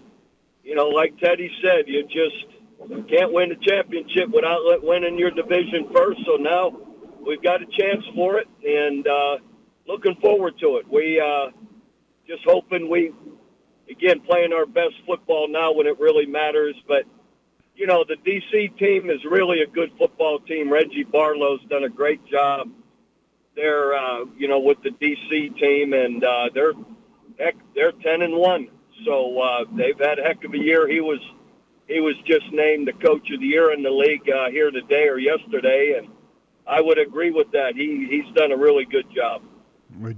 [0.63, 5.89] you know, like Teddy said, you just can't win the championship without winning your division
[5.93, 6.21] first.
[6.25, 6.71] So now
[7.25, 9.37] we've got a chance for it, and uh,
[9.85, 10.89] looking forward to it.
[10.89, 11.51] We uh,
[12.25, 13.11] just hoping we
[13.89, 16.75] again playing our best football now when it really matters.
[16.87, 17.03] But
[17.75, 20.71] you know, the DC team is really a good football team.
[20.71, 22.69] Reggie Barlow's done a great job.
[23.57, 26.73] They're uh, you know with the DC team, and uh, they're
[27.37, 28.69] heck, they're ten and one.
[29.03, 30.87] So uh, they've had a heck of a year.
[30.87, 31.19] He was
[31.87, 35.07] he was just named the coach of the year in the league uh, here today
[35.07, 36.09] or yesterday, and
[36.67, 37.75] I would agree with that.
[37.75, 39.41] He he's done a really good job.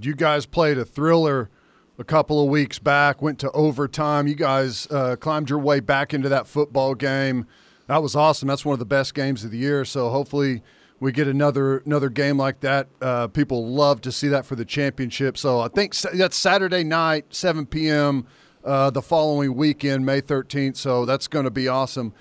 [0.00, 1.50] You guys played a thriller
[1.98, 4.26] a couple of weeks back, went to overtime.
[4.28, 7.46] You guys uh, climbed your way back into that football game.
[7.88, 8.48] That was awesome.
[8.48, 9.84] That's one of the best games of the year.
[9.84, 10.62] So hopefully
[11.00, 12.88] we get another another game like that.
[13.00, 15.36] Uh, people love to see that for the championship.
[15.36, 18.26] So I think that's Saturday night, 7 p.m.
[18.68, 20.76] Uh, the following weekend, May 13th.
[20.76, 22.12] So that's going to be awesome.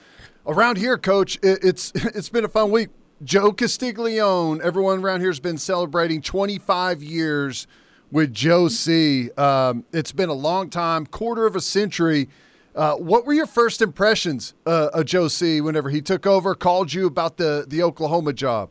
[0.46, 2.88] Around here, Coach, it, it's it's been a fun week.
[3.22, 7.68] Joe Castiglione, everyone around here has been celebrating 25 years
[8.14, 9.30] with Joe C.
[9.32, 12.30] Um, it's been a long time, quarter of a century.
[12.74, 15.60] Uh, what were your first impressions uh, of Joe C.
[15.60, 18.70] whenever he took over, called you about the the Oklahoma job?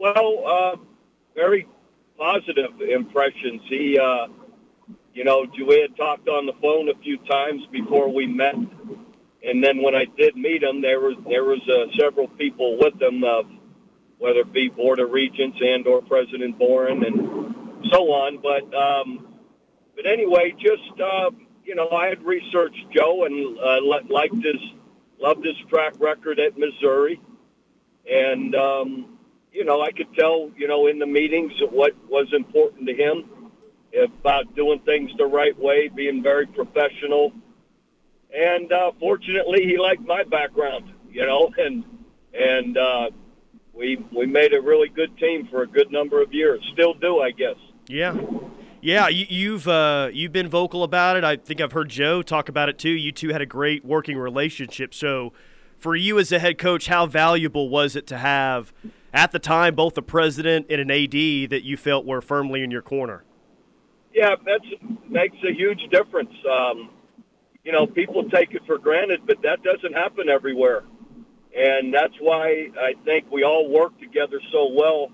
[0.00, 0.76] Well, uh,
[1.36, 1.68] very
[2.18, 3.62] positive impressions.
[3.68, 4.26] He, uh,
[5.12, 9.62] you know, we had talked on the phone a few times before we met, and
[9.62, 13.24] then when I did meet him, there was there was uh, several people with him,
[13.24, 13.42] uh,
[14.18, 18.38] whether it be Board of Regents and or President Boren and so on.
[18.40, 19.34] But um,
[19.96, 21.30] but anyway, just uh,
[21.64, 24.62] you know, I had researched Joe and uh, li- liked his
[25.18, 27.20] loved his track record at Missouri,
[28.08, 29.18] and um,
[29.52, 33.39] you know, I could tell, you know, in the meetings what was important to him
[33.94, 37.32] about doing things the right way, being very professional.
[38.34, 41.84] And uh, fortunately, he liked my background, you know, and
[42.32, 43.10] and uh,
[43.74, 46.60] we we made a really good team for a good number of years.
[46.72, 47.56] Still do, I guess.
[47.88, 48.16] Yeah.
[48.82, 51.24] Yeah, you, you've uh, you've been vocal about it.
[51.24, 52.88] I think I've heard Joe talk about it too.
[52.88, 54.94] You two had a great working relationship.
[54.94, 55.34] So,
[55.76, 58.72] for you as a head coach, how valuable was it to have
[59.12, 62.70] at the time both a president and an AD that you felt were firmly in
[62.70, 63.22] your corner?
[64.14, 64.64] Yeah, that's
[65.08, 66.32] makes a huge difference.
[66.50, 66.90] Um,
[67.64, 70.84] you know, people take it for granted, but that doesn't happen everywhere,
[71.56, 75.10] and that's why I think we all work together so well.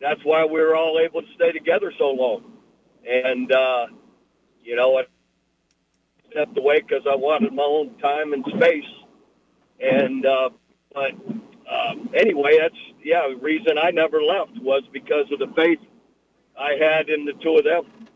[0.00, 2.44] that's why we were all able to stay together so long.
[3.08, 3.86] And uh,
[4.62, 5.04] you know, I
[6.30, 8.84] stepped away because I wanted my own time and space.
[9.80, 10.50] And uh,
[10.94, 11.12] but
[11.70, 13.28] um, anyway, that's yeah.
[13.28, 15.80] The reason I never left was because of the faith
[16.58, 18.08] I had in the two of them.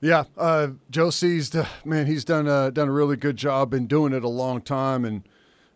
[0.00, 1.54] Yeah, uh, Joe C's
[1.84, 5.04] man, he's done a, done a really good job in doing it a long time,
[5.04, 5.22] and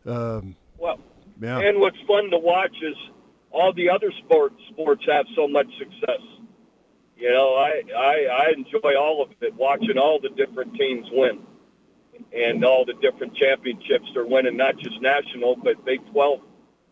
[0.07, 1.01] um, Well,
[1.41, 2.95] yeah, and what's fun to watch is
[3.51, 6.21] all the other sports sports have so much success.
[7.17, 11.41] You know, I, I I enjoy all of it, watching all the different teams win,
[12.33, 16.41] and all the different championships they're winning, not just national, but Big Twelve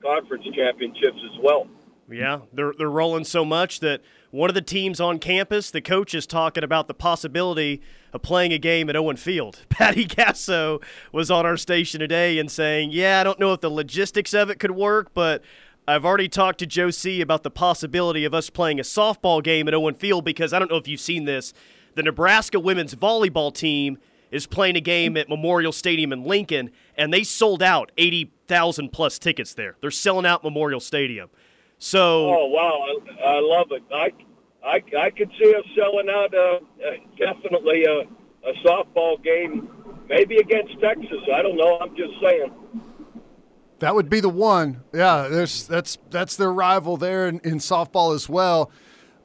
[0.02, 1.68] conference championships as well.
[2.10, 6.14] Yeah, they're they're rolling so much that one of the teams on campus, the coach
[6.14, 9.60] is talking about the possibility of playing a game at Owen Field.
[9.68, 13.70] Patty Gasso was on our station today and saying, "Yeah, I don't know if the
[13.70, 15.42] logistics of it could work, but
[15.88, 19.66] I've already talked to Joe C about the possibility of us playing a softball game
[19.66, 21.52] at Owen Field because I don't know if you've seen this.
[21.96, 23.98] The Nebraska women's volleyball team
[24.30, 29.18] is playing a game at Memorial Stadium in Lincoln, and they sold out 80,000 plus
[29.18, 29.76] tickets there.
[29.80, 31.30] They're selling out Memorial Stadium.
[31.82, 32.84] So, Oh wow,
[33.24, 33.82] I, I love it.
[33.90, 34.12] I,
[34.62, 38.00] I, I could see us selling out uh, uh, definitely a,
[38.48, 39.68] a softball game,
[40.06, 41.18] maybe against Texas.
[41.34, 41.78] I don't know.
[41.78, 42.52] I'm just saying.
[43.78, 44.82] that would be the one.
[44.92, 48.70] Yeah, there's that's that's their rival there in, in softball as well.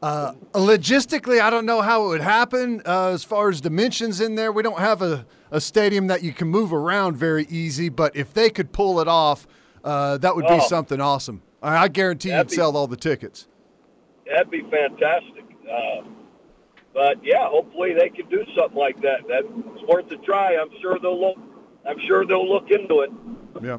[0.02, 4.36] Uh, logistically, I don't know how it would happen uh, as far as dimensions in
[4.36, 4.52] there.
[4.54, 8.34] We don't have a, a stadium that you can move around very easy, but if
[8.34, 9.46] they could pull it off,
[9.84, 10.68] uh, that would be Oh.
[10.68, 11.41] something awesome.
[11.65, 13.47] I, I guarantee That'd you'd be- sell all the tickets.
[14.28, 15.43] That'd be fantastic.
[15.71, 16.01] Uh,
[16.93, 19.19] but yeah, hopefully they can do something like that.
[19.28, 19.45] That's
[19.88, 20.56] worth a try.
[20.56, 21.38] I'm sure they'll look.
[21.88, 23.12] I'm sure they'll look into it.
[23.62, 23.78] Yeah.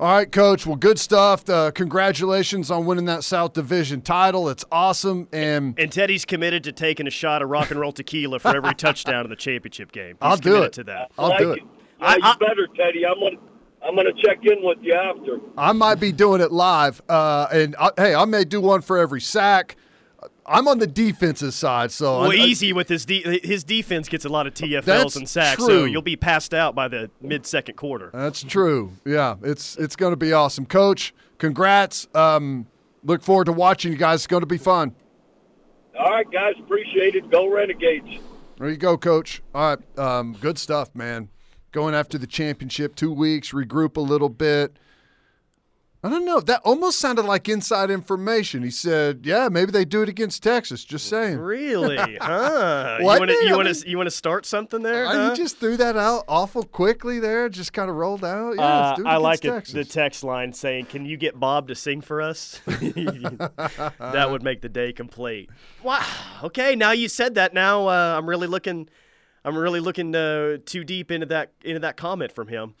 [0.00, 0.64] All right, Coach.
[0.64, 1.48] Well, good stuff.
[1.50, 4.48] Uh, congratulations on winning that South Division title.
[4.48, 5.26] It's awesome.
[5.32, 8.74] And and Teddy's committed to taking a shot of rock and roll tequila for every
[8.76, 10.10] touchdown in the championship game.
[10.10, 10.72] He's I'll do committed it.
[10.74, 11.10] to that.
[11.18, 11.62] I'll like do it.
[12.00, 13.04] Yeah, you better, Teddy.
[13.04, 13.36] I'm gonna.
[13.86, 15.38] I'm gonna check in with you after.
[15.56, 17.00] I might be doing it live.
[17.08, 19.76] Uh, and I, hey, I may do one for every sack.
[20.44, 24.08] I'm on the defensive side, so Well, I- I- easy with his de- his defense
[24.08, 27.46] gets a lot of TFLs and sacks, so you'll be passed out by the mid
[27.46, 28.10] second quarter.
[28.12, 28.92] That's true.
[29.04, 31.14] Yeah, it's it's going to be awesome, Coach.
[31.38, 32.08] Congrats.
[32.14, 32.66] Um,
[33.04, 34.20] look forward to watching you guys.
[34.20, 34.94] It's going to be fun.
[35.98, 36.54] All right, guys.
[36.58, 37.30] Appreciate it.
[37.30, 38.08] Go Renegades.
[38.58, 39.42] There you go, Coach.
[39.54, 41.28] All right, um, good stuff, man.
[41.72, 44.78] Going after the championship, two weeks, regroup a little bit.
[46.02, 46.38] I don't know.
[46.38, 48.62] That almost sounded like inside information.
[48.62, 51.38] He said, "Yeah, maybe they do it against Texas." Just saying.
[51.38, 51.96] Really?
[52.20, 52.98] Huh?
[53.00, 55.06] You want to you want to you want to start something there?
[55.06, 55.28] Uh, huh?
[55.30, 57.48] You just threw that out awful quickly there.
[57.48, 58.54] Just kind of rolled out.
[58.56, 61.38] Yeah, Uh, let's do it I like it, the text line saying, "Can you get
[61.38, 65.50] Bob to sing for us?" that would make the day complete.
[65.82, 66.06] Wow.
[66.44, 67.54] Okay, now you said that.
[67.54, 68.88] Now uh, I'm really looking.
[69.44, 72.74] I'm really looking uh, too deep into that into that comment from him.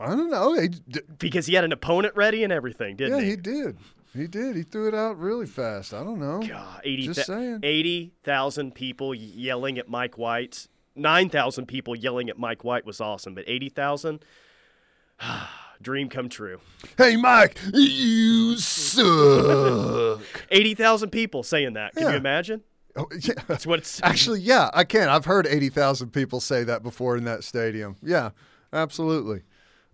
[0.00, 0.54] I don't know.
[0.60, 0.70] He,
[1.18, 3.30] because he had an opponent ready and everything, didn't yeah, he?
[3.30, 3.78] he did.
[4.12, 4.56] He did.
[4.56, 5.92] He threw it out really fast.
[5.94, 6.40] I don't know.
[6.40, 7.60] God, 80 Just saying.
[7.62, 10.68] 80,000 people yelling at Mike White.
[10.96, 14.24] 9,000 people yelling at Mike White was awesome, but 80,000
[15.82, 16.60] dream come true.
[16.96, 20.20] Hey, Mike, you suck.
[20.50, 21.94] 80,000 people saying that.
[21.94, 22.10] Can Yeah.
[22.12, 22.62] you imagine?
[22.96, 23.34] Oh, yeah.
[23.46, 25.10] That's what it's Actually, yeah, I can't.
[25.10, 27.96] I've heard 80,000 people say that before in that stadium.
[28.02, 28.30] Yeah,
[28.72, 29.42] absolutely.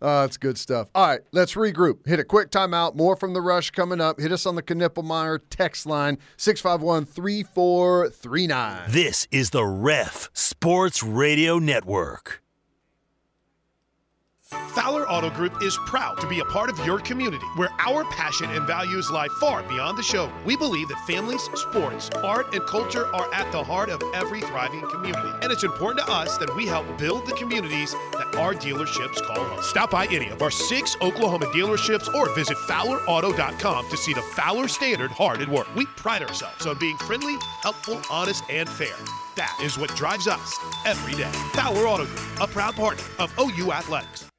[0.03, 0.89] Uh, it's good stuff.
[0.95, 2.07] All right, let's regroup.
[2.07, 2.95] Hit a quick timeout.
[2.95, 4.19] More from the rush coming up.
[4.19, 8.91] Hit us on the Knippelmeyer text line 651 3439.
[8.91, 12.43] This is the Ref Sports Radio Network.
[14.71, 18.49] Fowler Auto Group is proud to be a part of your community where our passion
[18.51, 20.33] and values lie far beyond the show.
[20.45, 24.89] We believe that families, sports, art, and culture are at the heart of every thriving
[24.89, 25.29] community.
[25.43, 29.45] And it's important to us that we help build the communities that our dealerships call
[29.45, 29.63] home.
[29.63, 34.69] Stop by any of our six Oklahoma dealerships or visit FowlerAuto.com to see the Fowler
[34.69, 35.67] Standard hard at work.
[35.75, 38.97] We pride ourselves on being friendly, helpful, honest, and fair.
[39.37, 41.31] That is what drives us every day.
[41.53, 44.31] Fowler Auto Group, a proud partner of OU Athletics.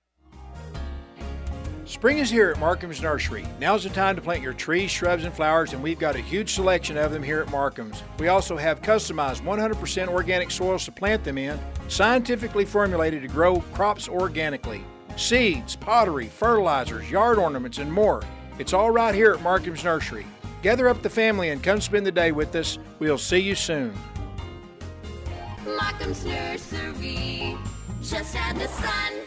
[1.92, 3.46] Spring is here at Markham's Nursery.
[3.60, 6.54] Now's the time to plant your trees, shrubs, and flowers, and we've got a huge
[6.54, 8.02] selection of them here at Markham's.
[8.18, 13.60] We also have customized 100% organic soils to plant them in, scientifically formulated to grow
[13.74, 14.86] crops organically.
[15.18, 18.24] Seeds, pottery, fertilizers, yard ornaments, and more.
[18.58, 20.26] It's all right here at Markham's Nursery.
[20.62, 22.80] Gather up the family and come spend the day with us.
[23.00, 23.94] We'll see you soon.
[25.66, 27.58] Markham's Nursery,
[28.02, 29.22] just had the sun.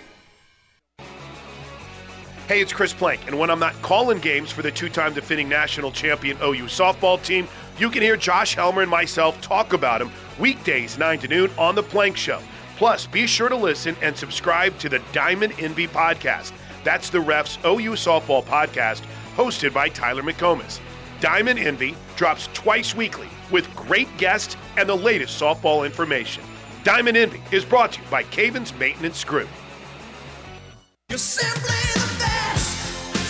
[2.46, 5.48] Hey, it's Chris Plank, and when I'm not calling games for the two time defending
[5.48, 10.10] national champion OU softball team, you can hear Josh Helmer and myself talk about him
[10.38, 12.42] weekdays 9 to noon on The Plank Show.
[12.76, 16.52] Plus, be sure to listen and subscribe to the Diamond Envy podcast.
[16.84, 19.00] That's the ref's OU softball podcast
[19.36, 20.80] hosted by Tyler McComas.
[21.20, 26.44] Diamond Envy drops twice weekly with great guests and the latest softball information.
[26.82, 29.48] Diamond Envy is brought to you by Caven's Maintenance Group.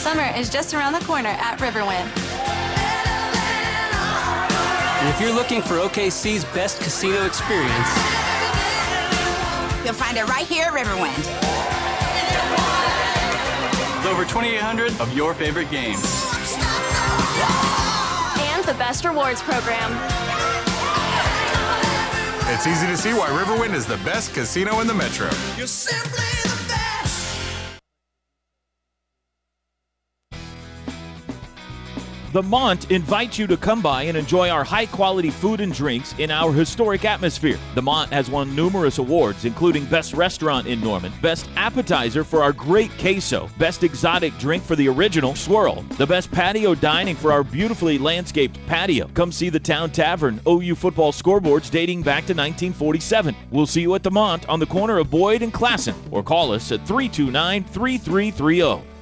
[0.04, 2.04] Summer is just around the corner at Riverwind.
[5.00, 7.88] And if you're looking for OKC's best casino experience,
[9.82, 11.16] You'll find it right here at Riverwind.
[13.96, 16.04] with over 2,800 of your favorite games.
[18.52, 19.90] And the best rewards program.
[22.52, 25.30] It's easy to see why Riverwind is the best casino in the metro.
[32.35, 36.16] The Mont invites you to come by and enjoy our high quality food and drinks
[36.18, 37.61] in our historic atmosphere.
[37.77, 42.53] The Mont has won numerous awards, including Best Restaurant in Norman, Best Appetizer for our
[42.53, 47.44] great queso, Best Exotic Drink for the original swirl, the Best Patio Dining for our
[47.44, 49.07] beautifully landscaped patio.
[49.14, 53.37] Come see the Town Tavern OU football scoreboards dating back to 1947.
[53.53, 56.51] We'll see you at the Mont on the corner of Boyd and Classen, or call
[56.51, 58.93] us at 329 3330.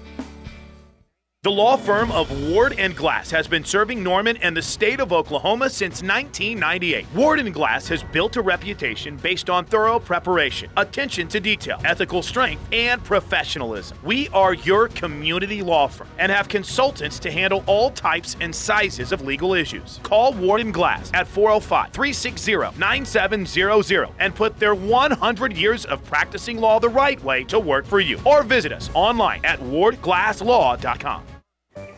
[1.44, 5.12] The law firm of Ward and Glass has been serving Norman and the state of
[5.12, 7.04] Oklahoma since 1998.
[7.16, 12.22] Ward and Glass has built a reputation based on thorough preparation, attention to detail, ethical
[12.22, 13.98] strength, and professionalism.
[14.04, 19.10] We are your community law firm and have consultants to handle all types and sizes
[19.10, 19.98] of legal issues.
[20.04, 26.88] Call Ward and Glass at 405-360-9700 and put their 100 years of practicing law the
[26.88, 28.20] right way to work for you.
[28.24, 31.31] Or visit us online at wardglasslaw.com.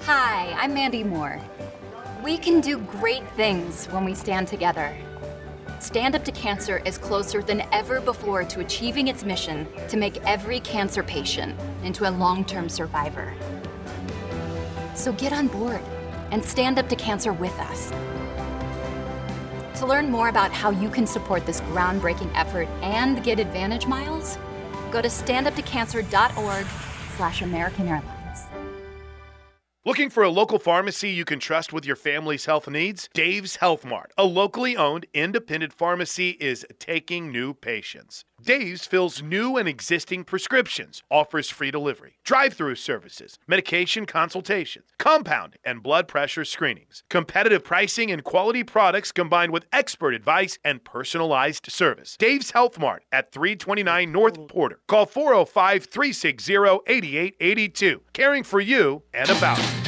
[0.06, 1.40] Hi, I'm Mandy Moore.
[2.22, 4.94] We can do great things when we stand together.
[5.80, 10.22] Stand Up to Cancer is closer than ever before to achieving its mission to make
[10.26, 13.32] every cancer patient into a long term survivor.
[14.94, 15.80] So get on board
[16.32, 17.88] and stand up to cancer with us.
[19.80, 24.36] To learn more about how you can support this groundbreaking effort and get Advantage Miles,
[24.90, 26.66] go to standuptocancer.org
[27.16, 28.13] slash American Airlines.
[29.86, 33.10] Looking for a local pharmacy you can trust with your family's health needs?
[33.12, 38.24] Dave's Health Mart, a locally owned independent pharmacy, is taking new patients.
[38.44, 45.56] Dave's fills new and existing prescriptions, offers free delivery, drive through services, medication consultations, compound
[45.64, 51.72] and blood pressure screenings, competitive pricing and quality products combined with expert advice and personalized
[51.72, 52.16] service.
[52.18, 54.80] Dave's Health Mart at 329 North Porter.
[54.88, 56.54] Call 405 360
[56.86, 58.02] 8882.
[58.12, 59.83] Caring for you and about you.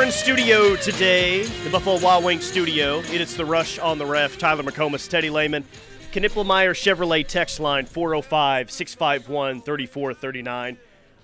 [0.00, 3.00] We're in studio today, the Buffalo Wild Wings studio.
[3.00, 4.38] It is the Rush on the Ref.
[4.38, 5.62] Tyler McComas, Teddy Lehman,
[6.10, 10.78] Knippelmeyer Chevrolet text line 405 651 3439.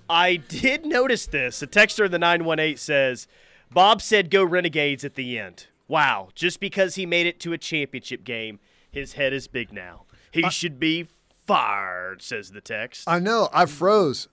[0.07, 1.63] I did notice this.
[1.63, 3.27] A texter in the 918 says,
[3.71, 5.65] Bob said go Renegades at the end.
[5.87, 8.59] Wow, just because he made it to a championship game,
[8.91, 10.03] his head is big now.
[10.29, 11.07] He should be
[11.47, 13.09] fired, says the text.
[13.09, 13.49] I know.
[13.51, 14.27] I froze.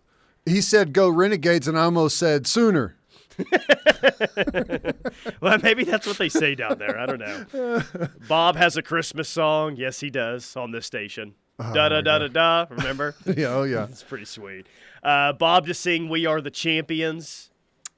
[0.44, 2.96] He said go Renegades, and I almost said sooner.
[5.40, 6.98] well, maybe that's what they say down there.
[6.98, 8.08] I don't know.
[8.28, 9.76] Bob has a Christmas song.
[9.76, 11.34] Yes, he does on this station.
[11.58, 12.66] Oh, da da da da da.
[12.70, 13.14] Remember?
[13.36, 13.84] Yeah, oh, yeah.
[13.84, 14.66] it's pretty sweet.
[15.02, 17.50] Uh, Bob just sing "We Are the Champions."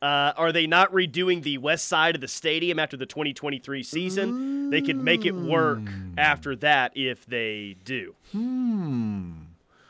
[0.02, 4.68] Uh, are they not redoing the west side of the stadium after the 2023 season?
[4.68, 5.80] They could make it work
[6.18, 8.14] after that if they do.
[8.32, 9.32] Hmm.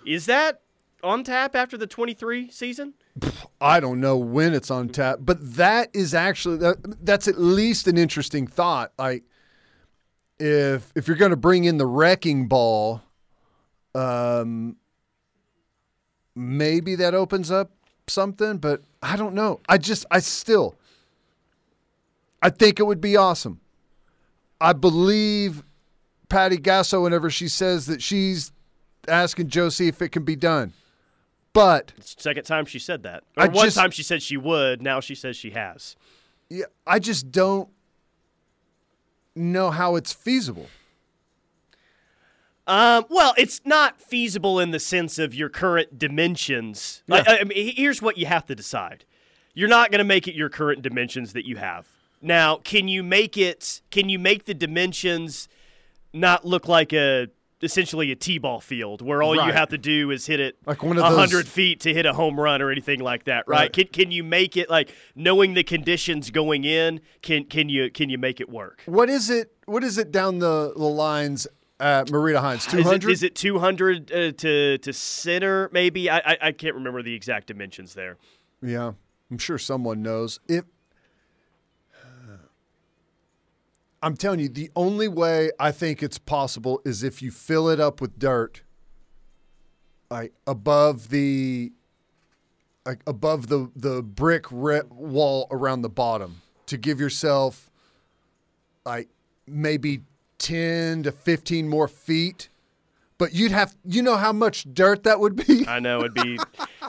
[0.06, 0.60] Is that
[1.02, 2.94] on tap after the 23 season?
[3.60, 7.86] I don't know when it's on tap, but that is actually that, that's at least
[7.86, 8.92] an interesting thought.
[8.98, 9.24] Like
[10.38, 13.02] if if you're going to bring in the wrecking ball,
[13.94, 14.76] um,
[16.34, 17.70] maybe that opens up
[18.06, 18.58] something.
[18.58, 19.60] But I don't know.
[19.68, 20.76] I just I still
[22.42, 23.60] I think it would be awesome.
[24.60, 25.64] I believe
[26.28, 28.52] Patty Gasso whenever she says that she's
[29.08, 30.72] asking Joe C if it can be done.
[31.56, 33.24] But second time she said that.
[33.36, 34.82] Or I one just- time she said she would.
[34.82, 35.96] Now she says she has.
[36.50, 37.70] yeah, I just don't
[39.34, 40.66] know how it's feasible.
[42.66, 47.02] Um, well, it's not feasible in the sense of your current dimensions.
[47.06, 49.04] Like, I, I mean, here's what you have to decide.
[49.54, 51.86] You're not going to make it your current dimensions that you have.
[52.20, 53.80] Now, can you make it?
[53.90, 55.48] Can you make the dimensions
[56.12, 57.28] not look like a
[57.66, 59.48] essentially a t-ball field where all Right.
[59.48, 61.92] you have to do is hit it Like one of a those- hundred feet to
[61.92, 63.58] hit a home run or anything like that, right?
[63.58, 63.72] Right.
[63.74, 67.00] Can can you make it like knowing the conditions going in?
[67.20, 68.82] Can can you can you make it work?
[68.86, 69.52] What is it?
[69.66, 71.46] What is it down the, the lines
[71.78, 72.66] at Marita Hynes?
[72.70, 72.78] Two
[73.10, 75.68] Is it, it 200 uh, to to center?
[75.72, 78.16] Maybe I, I I can't remember the exact dimensions there.
[78.62, 78.92] Yeah,
[79.30, 80.40] I'm sure someone knows.
[80.48, 80.64] If
[84.06, 87.80] I'm telling you, the only way I think it's possible is if you fill it
[87.80, 88.62] up with dirt,
[90.08, 91.72] like above the,
[92.84, 97.68] like above the the brick wall around the bottom, to give yourself,
[98.84, 99.08] like
[99.44, 100.02] maybe
[100.38, 102.48] ten to fifteen more feet.
[103.18, 105.66] But you'd have, you know, how much dirt that would be.
[105.66, 106.38] I know it'd be,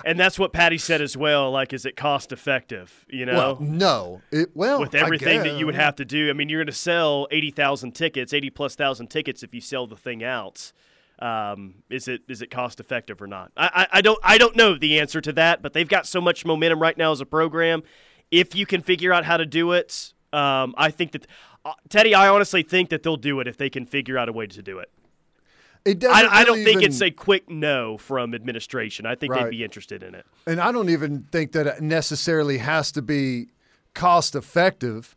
[0.04, 1.52] and that's what Patty said as well.
[1.52, 3.06] Like, is it cost effective?
[3.10, 4.22] You know, Well, no.
[4.30, 6.30] It, well, with everything that you would have to do.
[6.30, 9.62] I mean, you're going to sell eighty thousand tickets, eighty plus thousand tickets if you
[9.62, 10.74] sell the thing out.
[11.20, 13.52] Um, is it is it cost effective or not?
[13.56, 16.20] I, I I don't I don't know the answer to that, but they've got so
[16.20, 17.84] much momentum right now as a program.
[18.32, 21.26] If you can figure out how to do it, um, I think that
[21.64, 24.34] uh, Teddy, I honestly think that they'll do it if they can figure out a
[24.34, 24.92] way to do it.
[25.88, 29.06] It doesn't I, I don't think even- it's a quick no from administration.
[29.06, 29.44] I think Right.
[29.46, 30.26] they'd be interested in it.
[30.46, 33.48] And I don't even think that it necessarily has to be
[33.94, 35.16] cost effective.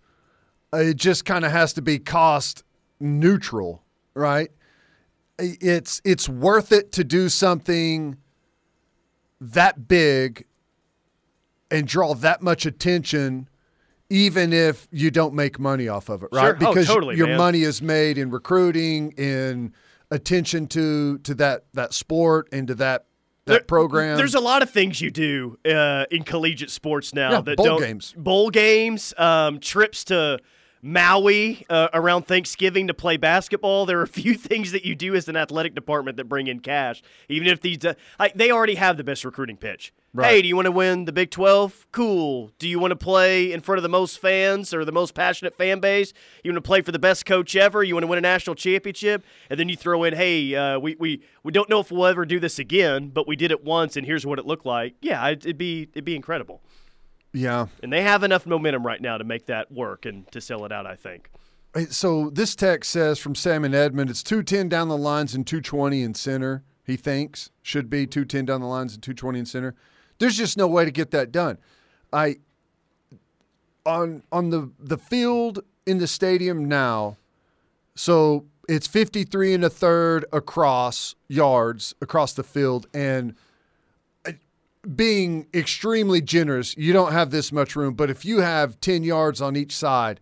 [0.73, 2.63] Uh, it just kind of has to be cost
[3.01, 3.83] neutral,
[4.15, 4.51] right?
[5.39, 8.19] It's it's worth it to do something
[9.41, 10.45] that big
[11.71, 13.49] and draw that much attention
[14.11, 16.59] even if you don't make money off of it, right?
[16.61, 16.69] Sure.
[16.69, 17.39] Oh, Because totally, your man.
[17.39, 19.73] money is made in recruiting, in
[20.11, 23.07] attention to to that that sport and to that
[23.47, 24.17] that There- program.
[24.17, 27.67] There's a lot of things you do uh, in collegiate sports now Yeah, that bowl
[27.67, 28.15] don't games.
[28.17, 30.39] bowl games, um, trips to
[30.83, 33.87] Maui uh, around Thanksgiving to play basketball.
[33.87, 36.61] There are a few things that you do as an athletic department that bring in
[36.61, 39.93] cash, even if these uh, like they already have the best recruiting pitch.
[40.13, 40.29] Right.
[40.29, 41.87] Hey, do you want to win the Big 12?
[41.93, 42.51] Cool.
[42.59, 45.55] Do you want to play in front of the most fans or the most passionate
[45.57, 46.13] fan base?
[46.43, 47.85] You want to play for the best coach ever?
[47.85, 49.25] You want to win a national championship?
[49.49, 52.25] And then you throw in, hey, uh, we, we, we don't know if we'll ever
[52.25, 54.97] do this again, but we did it once, and here's what it looked like.
[55.01, 56.61] Yeah, it'd it'd be it'd be incredible.
[57.33, 57.67] Yeah.
[57.83, 60.73] And they have enough momentum right now to make that work and to sell it
[60.73, 60.87] out.
[60.87, 61.31] I think.
[61.91, 66.03] So this text says from Sam and Edmond, it's 210 down the lines and 220
[66.03, 66.65] in center.
[66.85, 69.77] He thinks should be 210 down the lines and 220 in center.
[70.19, 71.59] There's just no way to get that done.
[72.13, 72.39] I
[73.87, 77.17] on on the the field in the stadium now.
[77.95, 83.35] So it's 53 and a third across yards across the field and
[84.95, 89.41] being extremely generous, you don't have this much room, but if you have 10 yards
[89.41, 90.21] on each side,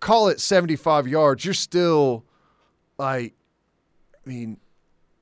[0.00, 2.24] call it 75 yards, you're still
[2.98, 3.34] like
[4.24, 4.58] I mean,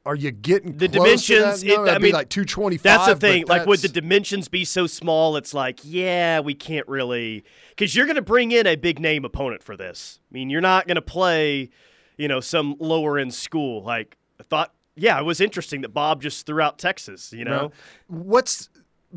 [0.05, 1.66] are you getting The dimensions, that?
[1.66, 2.83] No, it- I be mean, like 225.
[2.83, 3.47] That's the thing.
[3.47, 5.37] Like, would the dimensions be so small?
[5.37, 9.24] It's like, yeah, we can't really, because you're going to bring in a big name
[9.24, 10.18] opponent for this.
[10.30, 11.70] I mean, you're not going to play,
[12.16, 13.83] you know, some lower end school.
[13.85, 17.32] Like, I thought, yeah, it was interesting that Bob just threw out Texas.
[17.32, 17.72] You know,
[18.09, 18.68] What's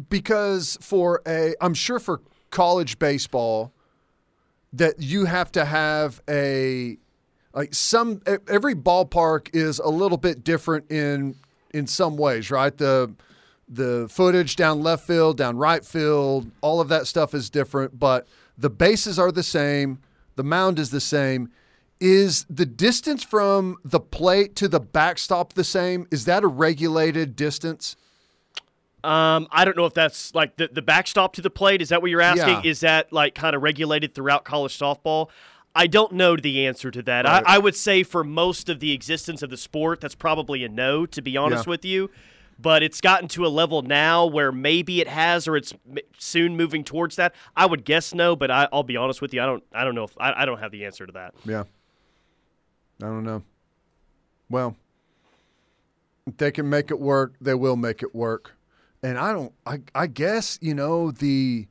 [0.09, 3.73] because for a I'm sure for college baseball
[4.73, 6.97] that you have to have a
[7.53, 11.35] like some every ballpark is a little bit different in
[11.73, 12.75] in some ways, right?
[12.77, 13.13] The
[13.67, 18.27] the footage down left field, down right field, all of that stuff is different, but
[18.57, 19.99] the bases are the same,
[20.35, 21.49] the mound is the same.
[22.01, 26.07] Is the distance from the plate to the backstop the same?
[26.11, 27.95] Is that a regulated distance?
[29.03, 31.81] Um, I don't know if that's like the, the backstop to the plate.
[31.81, 32.63] Is that what you're asking?
[32.65, 32.69] Yeah.
[32.71, 35.29] Is that like kind of regulated throughout college softball?
[35.75, 37.25] I don't know the answer to that.
[37.25, 37.43] Right.
[37.45, 40.69] I, I would say for most of the existence of the sport, that's probably a
[40.69, 41.69] no, to be honest Yeah.
[41.69, 42.09] with you.
[42.57, 45.73] But it's gotten to a level now where maybe it has, or it's
[46.17, 47.35] soon moving towards that.
[47.55, 49.41] I would guess no, but I, I'll be honest with you.
[49.41, 49.63] I don't.
[49.73, 51.33] I don't know if I, I don't have the answer to that.
[51.43, 51.65] Yeah.
[53.01, 53.43] I don't know.
[54.49, 54.75] Well,
[56.27, 58.53] if they can make it work, they will make it work.
[59.03, 61.67] And I don't I I guess, you know, the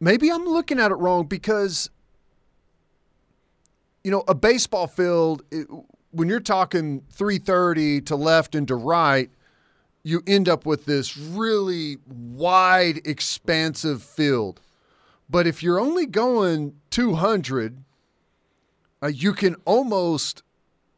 [0.00, 1.90] maybe I'm looking at it wrong because
[4.02, 5.66] you know, a baseball field it,
[6.10, 9.30] when you're talking 330 to left and to right,
[10.02, 14.60] you end up with this really wide expansive field.
[15.28, 17.83] But if you're only going 200,
[19.04, 20.42] uh, you can almost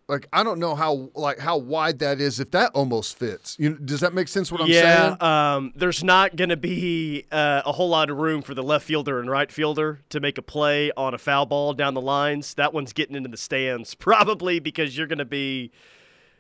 [0.09, 3.57] like I don't know how like how wide that is if that almost fits.
[3.59, 4.53] You does that make sense?
[4.53, 5.23] What I'm yeah, saying?
[5.23, 8.85] um, there's not going to be uh, a whole lot of room for the left
[8.87, 12.55] fielder and right fielder to make a play on a foul ball down the lines.
[12.55, 15.73] That one's getting into the stands probably because you're going to be,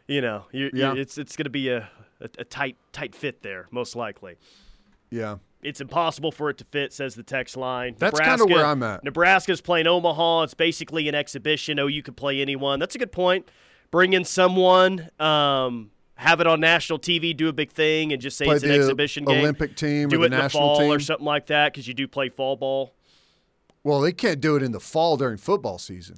[0.06, 0.90] you know, you're, Yeah.
[0.90, 1.90] you're- it's it's going to be a,
[2.20, 4.36] a, a tight tight fit there most likely.
[5.10, 5.38] Yeah.
[5.62, 7.96] It's impossible for it to fit, says the text line.
[7.98, 9.02] That's kinda Nebraska- where I'm at.
[9.02, 10.42] Nebraska's playing Omaha.
[10.42, 11.78] It's basically an exhibition.
[11.78, 12.78] Oh, you could play anyone.
[12.78, 13.48] That's a good point.
[13.90, 18.36] Bring in someone, um, have it on national TV, do a big thing, and just
[18.36, 19.40] say Play it's an exhibition game.
[19.40, 21.88] Olympic team or do the it in the national fall or something like that because
[21.88, 22.94] you do play fall ball.
[23.82, 26.16] Well, they can't do it in the fall during football season.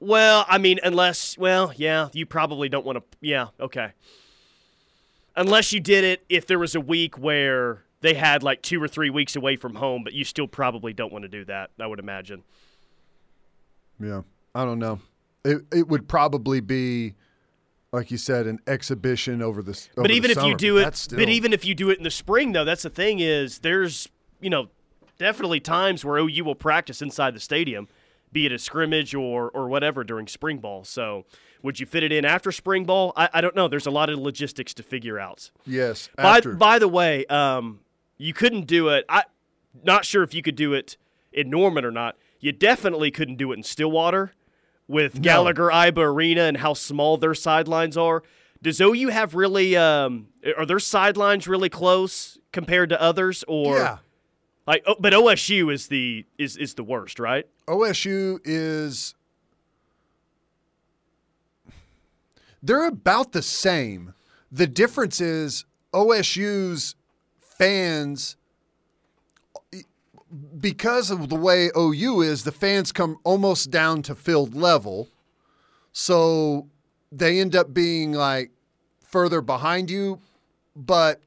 [0.00, 3.04] Well, I mean, unless, well, yeah, you probably don't want to.
[3.20, 3.92] Yeah, okay.
[5.36, 8.88] Unless you did it if there was a week where they had like two or
[8.88, 11.86] three weeks away from home, but you still probably don't want to do that, I
[11.86, 12.42] would imagine.
[14.00, 14.22] Yeah,
[14.54, 15.00] I don't know.
[15.44, 17.14] It it would probably be,
[17.92, 19.72] like you said, an exhibition over the.
[19.72, 21.74] s- but over the even if summer, you do it, still, but even if you
[21.74, 24.08] do it in the spring, though, that's the thing is there's
[24.40, 24.68] you know
[25.18, 27.88] definitely times where OU will practice inside the stadium,
[28.32, 30.84] be it a scrimmage or or whatever during spring ball.
[30.84, 31.24] So
[31.62, 33.12] would you fit it in after spring ball?
[33.16, 33.66] I, I don't know.
[33.66, 35.50] There's a lot of logistics to figure out.
[35.66, 37.80] yes, By, after by the way, um,
[38.18, 39.04] you couldn't do it.
[39.08, 39.24] I
[39.82, 40.96] not sure if you could do it
[41.32, 42.16] in Norman or not.
[42.40, 44.32] You definitely couldn't do it in Stillwater
[44.86, 45.20] with No.
[45.22, 48.22] Gallagher Iba Arena and how small their sidelines are.
[48.60, 49.76] Does OU have really?
[49.76, 53.98] Um, are their sidelines really close compared to others, or Yeah.
[54.66, 54.82] like?
[54.86, 57.46] Oh, but OSU is the is is the worst, right?
[57.68, 59.14] OSU is.
[62.62, 64.14] They're about the same.
[64.50, 65.64] The difference is
[65.94, 66.96] OSU's
[67.58, 68.36] fans,
[70.60, 75.08] because of the way OU is, the fans come almost down to field level.
[75.92, 76.68] So
[77.10, 78.50] they end up being like
[79.00, 80.20] further behind you.
[80.76, 81.20] But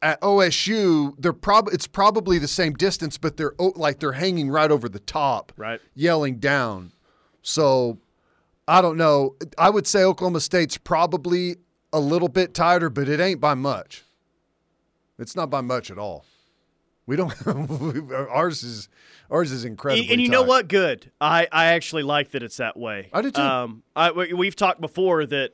[0.00, 4.48] at OSU, they're prob- it's probably the same distance, but they're o- like they're hanging
[4.50, 5.80] right over the top, Right.
[5.94, 6.92] yelling down.
[7.42, 7.98] So
[8.68, 9.34] I don't know.
[9.58, 11.56] I would say Oklahoma State's probably
[11.92, 14.04] a little bit tighter, but it ain't by much.
[15.20, 16.24] It's not by much at all.
[17.06, 17.32] We don't.
[18.12, 18.88] ours is
[19.30, 20.10] ours is incredible.
[20.10, 20.68] and you know what?
[20.68, 21.10] Good.
[21.20, 23.08] I, I actually like that it's that way.
[23.12, 23.40] I do too.
[23.40, 25.50] Um, I, we- we've talked before that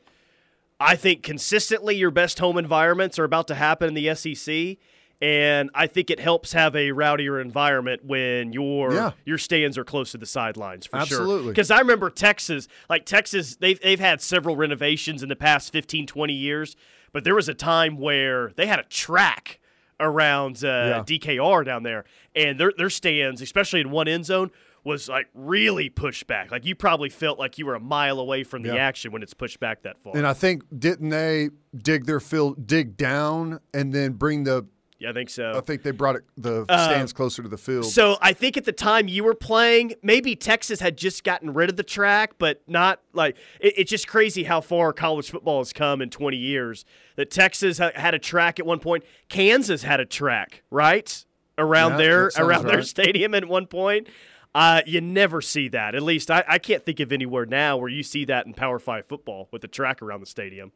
[0.78, 4.76] I think consistently your best home environments are about to happen in the SEC.
[5.22, 9.12] And I think it helps have a rowdier environment when your Yeah.
[9.24, 11.20] your stands are close to the sidelines for sure.
[11.20, 11.52] Absolutely.
[11.52, 16.06] Because I remember Texas, like Texas, they've they've had several renovations in the past 15,
[16.06, 16.76] 20 years,
[17.16, 19.58] but there was a time where they had a track
[19.98, 20.68] around uh,
[21.08, 21.16] Yeah.
[21.18, 22.04] DKR down there,
[22.34, 24.50] and their their stands, especially in one end zone,
[24.84, 26.50] was like really pushed back.
[26.50, 28.86] Like you probably felt like you were a mile away from the Yeah.
[28.86, 30.14] action when it's pushed back that far.
[30.14, 34.66] And I think didn't they dig their field, dig down, and then bring the?
[34.98, 35.52] Yeah, I think so.
[35.56, 37.84] I think they brought it, the Uh, stands closer to the field.
[37.86, 41.68] So I think at the time you were playing, maybe Texas had just gotten rid
[41.70, 45.72] of the track, but not like it, it's just crazy how far college football has
[45.72, 46.84] come in 20 years.
[47.16, 51.24] That Texas ha- had a track at one point, Kansas had a track right
[51.58, 54.08] around Yeah, their around their stadium at one point.
[54.54, 55.94] Uh, you never see that.
[55.94, 58.78] At least I, I can't think of anywhere now where you see that in Power
[58.78, 60.72] Five football with a track around the stadium.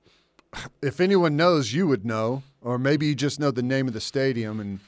[0.83, 4.01] if anyone knows, you would know, or maybe you just know the name of the
[4.01, 4.81] stadium and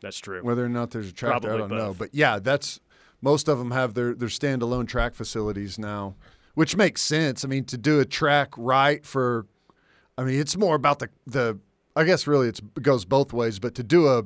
[0.00, 0.42] That's true.
[0.42, 1.54] whether or not there's a track there.
[1.54, 2.80] I don't know, but yeah, that's
[3.20, 6.14] most of them have their their standalone track facilities now,
[6.54, 7.44] which makes sense.
[7.44, 9.46] I mean, to do a track right for,
[10.16, 11.58] I mean, it's more about the the.
[11.96, 14.24] I guess really it's, it goes both ways, but to do a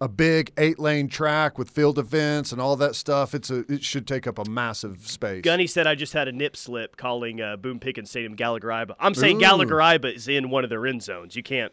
[0.00, 3.84] a big eight lane track with field events and all that stuff, it's a it
[3.84, 5.42] should take up a massive space.
[5.42, 8.96] Gunny said I just had a nip slip calling uh, Boone Pickens Stadium Gallagher Iba.
[8.98, 9.40] I'm saying Ooh.
[9.40, 11.36] Gallagher Iba is in one of their end zones.
[11.36, 11.72] You can't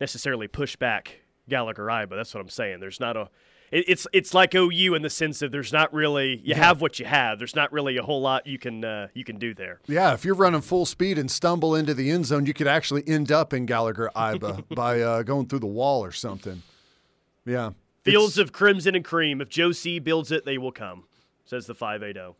[0.00, 2.10] necessarily push back Gallagher Iba.
[2.10, 2.80] That's what I'm saying.
[2.80, 3.28] There's not a.
[3.70, 6.56] It, it's it's like OU in the sense of there's not really you Yeah.
[6.56, 7.38] have what you have.
[7.38, 9.80] There's not really a whole lot you can uh, you can do there.
[9.86, 13.02] Yeah, if you're running full speed and stumble into the end zone, you could actually
[13.06, 16.62] end up in Gallagher Iba by uh, going through the wall or something.
[17.44, 17.70] Yeah.
[18.04, 19.40] Fields of crimson and cream.
[19.42, 21.04] If Joe C builds it, they will come.
[21.44, 22.36] Says the five eight zero.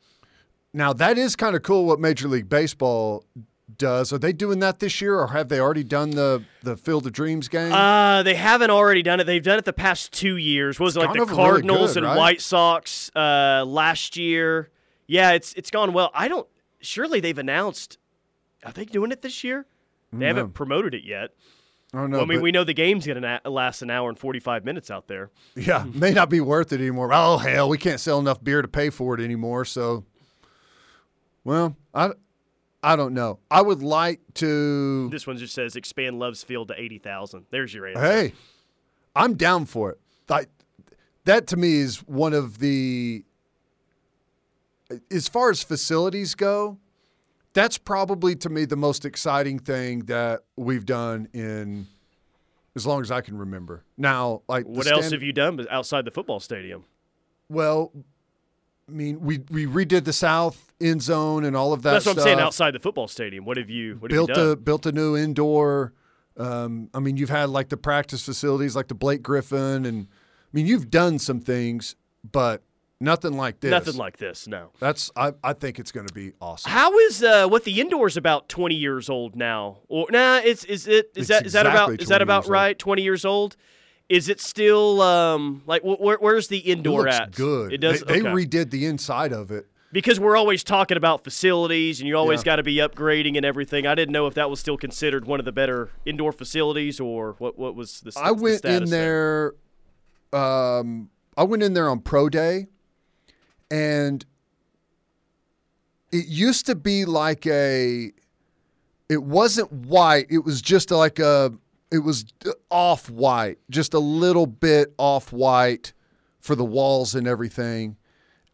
[0.73, 3.25] Now that is kind of cool what Major League Baseball
[3.77, 4.12] does.
[4.12, 7.12] Are they doing that this year, or have they already done the the Field of
[7.12, 7.73] Dreams game?
[7.73, 9.25] Uh, they haven't already done it.
[9.25, 10.79] They've done it the past two years.
[10.81, 12.16] What was it like the over really Cardinals good, and right?
[12.16, 14.71] White Sox uh, last year?
[15.07, 16.11] Yeah, it's it's gone well.
[16.14, 16.47] I don't.
[16.81, 17.99] Surely they've announced.
[18.64, 19.66] Are they doing it this year?
[20.12, 20.27] They No.
[20.27, 21.31] haven't promoted it yet.
[21.95, 22.19] I don't know.
[22.19, 24.41] Well, I mean, but- we know the game's going to last an hour and forty
[24.41, 25.31] five minutes out there.
[25.55, 27.11] yeah, may not be worth it anymore.
[27.12, 29.64] Oh hell, we can't sell enough beer to pay for it anymore.
[29.64, 30.05] So,
[31.45, 32.11] well, I
[32.83, 33.39] I don't know.
[33.51, 35.09] I would like to.
[35.11, 37.47] This one just says expand Love's Field to eighty thousand.
[37.51, 38.01] There's your answer.
[38.01, 38.33] Hey,
[39.16, 40.01] I'm down for it.
[40.29, 40.49] Like,
[41.24, 43.24] that to me is one of the.
[45.11, 46.79] As far as facilities go,
[47.53, 51.87] that's probably to me the most exciting thing that we've done in
[52.76, 53.83] as long as I can remember.
[53.97, 56.85] Now, like What else stand- have you done outside the football stadium?
[57.51, 57.93] Well,
[58.89, 61.93] I mean, we we redid the south end zone and all of that.
[61.93, 62.41] That's what I'm saying.
[62.41, 64.53] Outside the football stadium, what have you what built have you done?
[64.53, 65.93] a built a new indoor.
[66.37, 70.49] Um, I mean, you've had like the practice facilities, like the Blake Griffin, and I
[70.53, 71.97] mean, you've done some things,
[72.31, 72.62] but
[73.01, 73.70] nothing like this.
[73.72, 74.47] Nothing like this.
[74.47, 74.70] No.
[74.79, 76.70] That's I, I think it's going to be awesome.
[76.70, 79.79] How is uh, what the indoors about twenty years old now?
[79.89, 82.47] Or nah, it's is it is It's that is that about is that about years
[82.47, 82.53] old.
[82.53, 82.79] right?
[82.79, 83.57] Twenty years old.
[84.09, 87.33] Is it still um like wh- where, where's the It indoor looks at?
[87.33, 87.72] good.
[87.72, 88.01] It does.
[88.03, 89.66] They, they redid the inside of it.
[89.93, 92.45] Because we're always talking about facilities and you always Yeah.
[92.45, 93.86] got to be upgrading and everything.
[93.86, 97.34] I didn't know if that was still considered one of the better indoor facilities or
[97.39, 97.59] what.
[97.59, 98.12] What was the?
[98.16, 99.55] I the went in status there.
[100.32, 102.66] Um, I went in there on pro day,
[103.70, 104.24] and
[106.12, 108.12] it used to be like a.
[109.09, 110.26] It wasn't white.
[110.28, 111.53] It was just like a.
[111.91, 112.26] It was
[112.70, 115.95] off white, just a little bit off white
[116.41, 117.97] for the walls and everything,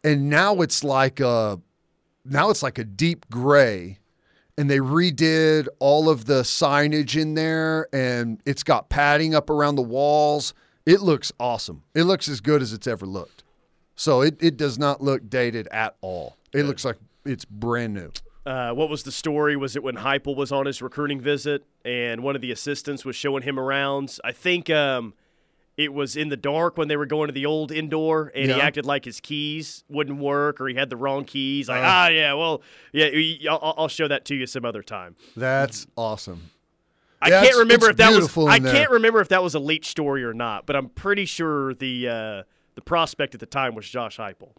[0.05, 1.59] and now it's like a.
[2.23, 3.99] Now it's like a deep gray
[4.57, 9.75] and they redid all of the signage in there and it's got padding up around
[9.75, 10.53] the walls.
[10.85, 11.83] It looks awesome.
[11.93, 13.43] It looks as good as it's ever looked.
[13.95, 16.37] So it, it does not look dated at all.
[16.53, 18.11] It looks like it's brand new.
[18.45, 19.55] Uh, what was the story?
[19.55, 23.15] Was it when Heupel was on his recruiting visit and one of the assistants was
[23.15, 24.17] showing him around?
[24.23, 25.13] I think um,
[25.77, 28.61] it was in the dark when they were going to the old indoor, and he
[28.61, 31.67] acted like his keys wouldn't work or he had the wrong keys.
[31.69, 31.87] Like, Uh.
[31.87, 32.61] ah, yeah, well,
[32.93, 33.09] yeah,
[33.51, 35.15] I'll, I'll show that to you some other time.
[35.35, 36.51] That's awesome.
[37.21, 38.37] I Yeah, can't remember if that was.
[38.37, 38.71] I there.
[38.73, 42.07] can't remember if that was a leaked story or not, but I'm pretty sure the
[42.07, 42.43] uh,
[42.75, 44.49] the prospect at the time was Josh Heupel.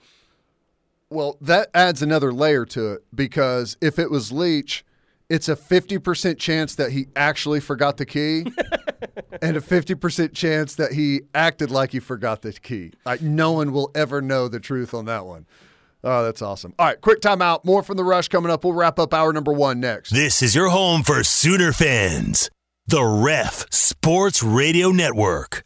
[1.10, 4.84] Well, that adds another layer to it because if it was Leach,
[5.28, 8.46] it's a 50% chance that he actually forgot the key
[9.42, 12.92] and a 50% chance that he acted like he forgot the key.
[13.04, 15.46] Like no one will ever know the truth on that one.
[16.04, 16.72] Oh, that's awesome.
[16.78, 17.64] All right, quick timeout.
[17.64, 18.62] More from the rush coming up.
[18.62, 20.10] We'll wrap up hour number one next.
[20.10, 22.48] This is your home for Sooner fans.
[22.86, 25.65] The Ref Sports Radio Network.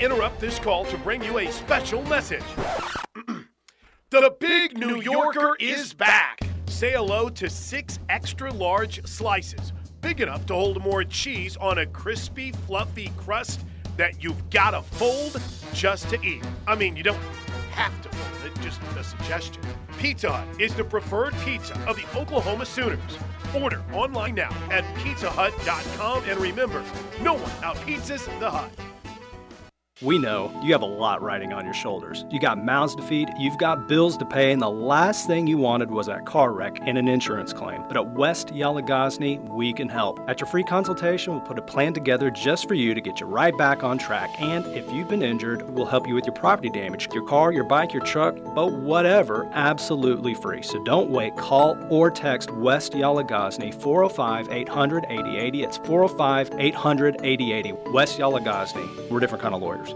[0.00, 2.42] Interrupt this call to bring you a special message.
[4.10, 6.40] the Big New Yorker is back.
[6.68, 11.86] Say hello to six extra large slices, big enough to hold more cheese on a
[11.86, 13.66] crispy, fluffy crust
[13.98, 15.38] that you've got to fold
[15.74, 16.42] just to eat.
[16.66, 17.20] I mean, you don't
[17.72, 19.62] have to fold it, just a suggestion.
[19.98, 23.18] Pizza Hut is the preferred pizza of the Oklahoma Sooners.
[23.54, 26.82] Order online now at pizzahut.com and remember,
[27.20, 28.70] no one outpizzas the Hut.
[30.02, 32.24] We know you have a lot riding on your shoulders.
[32.30, 35.58] You got mouths to feed, you've got bills to pay, and the last thing you
[35.58, 37.84] wanted was that car wreck and an insurance claim.
[37.86, 40.18] But at West Yalagazni, we can help.
[40.26, 43.26] At your free consultation, we'll put a plan together just for you to get you
[43.26, 44.30] right back on track.
[44.40, 47.06] And if you've been injured, we'll help you with your property damage.
[47.12, 50.62] Your car, your bike, your truck, boat, whatever, absolutely free.
[50.62, 51.36] So don't wait.
[51.36, 55.62] Call or text West Yalagazni 405 800 8080.
[55.62, 57.72] It's 405 800 8080.
[57.92, 59.10] West Yalagazni.
[59.10, 59.89] We're a different kind of lawyers.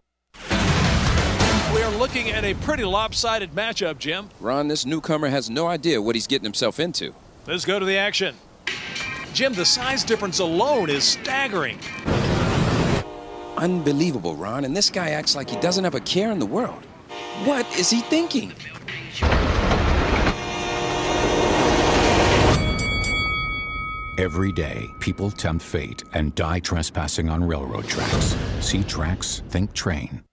[1.95, 4.29] We are looking at a pretty lopsided matchup, Jim.
[4.41, 7.15] Ron, this newcomer has no idea what he's getting himself into.
[7.47, 8.35] Let's go to the action.
[9.33, 11.79] Jim, the size difference alone is staggering.
[13.57, 16.85] Unbelievable, Ron, and this guy acts like he doesn't have a care in the world.
[17.45, 18.53] What is he thinking?
[24.19, 28.35] Every day, people tempt fate and die trespassing on railroad tracks.
[28.59, 30.24] See tracks, think train.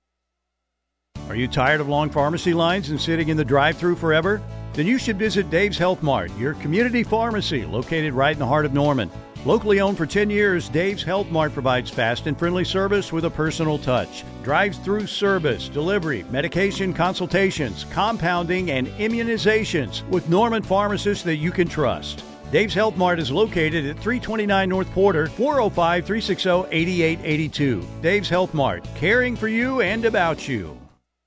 [1.31, 4.41] Are you tired of long pharmacy lines and sitting in the drive through forever?
[4.73, 8.65] Then you should visit Dave's Health Mart, your community pharmacy located right in the heart
[8.65, 9.09] of Norman.
[9.45, 13.29] Locally owned for 10 years, Dave's Health Mart provides fast and friendly service with a
[13.29, 14.25] personal touch.
[14.43, 21.69] Drives through service, delivery, medication consultations, compounding, and immunizations with Norman pharmacists that you can
[21.69, 22.25] trust.
[22.51, 27.87] Dave's Health Mart is located at 329 North Porter, 405 360 8882.
[28.01, 30.80] Dave's Health Mart, caring for you and about you.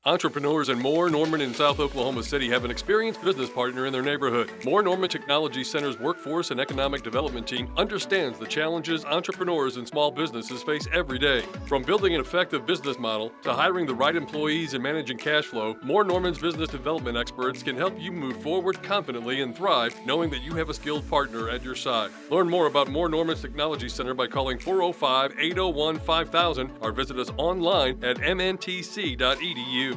[0.07, 4.03] Entrepreneurs and Moore Norman in South Oklahoma City have an experienced business partner in their
[4.03, 4.51] neighborhood.
[4.63, 10.11] Moore Norman Technology Center's workforce and economic development team understands the challenges entrepreneurs and small
[10.11, 11.41] businesses face every day.
[11.65, 15.75] From building an effective business model to hiring the right employees and managing cash flow,
[15.83, 20.43] Moore Norman's business development experts can help you move forward confidently and thrive knowing that
[20.43, 22.11] you have a skilled partner at your side.
[22.31, 27.31] Learn more about Moore Norman's Technology Center by calling 405 801 5000 or visit us
[27.39, 29.94] online at mntc.edu.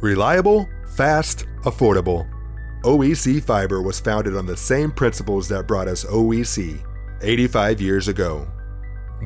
[0.00, 2.28] Reliable, fast, affordable.
[2.84, 6.82] OEC Fiber was founded on the same principles that brought us OEC
[7.20, 8.48] 85 years ago.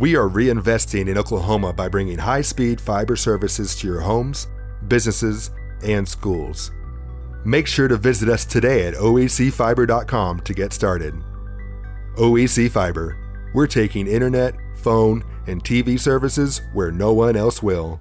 [0.00, 4.48] We are reinvesting in Oklahoma by bringing high speed fiber services to your homes,
[4.88, 5.52] businesses,
[5.84, 6.72] and schools.
[7.44, 11.14] Make sure to visit us today at oecfiber.com to get started.
[12.16, 13.16] OEC Fiber,
[13.54, 18.00] we're taking internet, phone, and TV services where no one else will.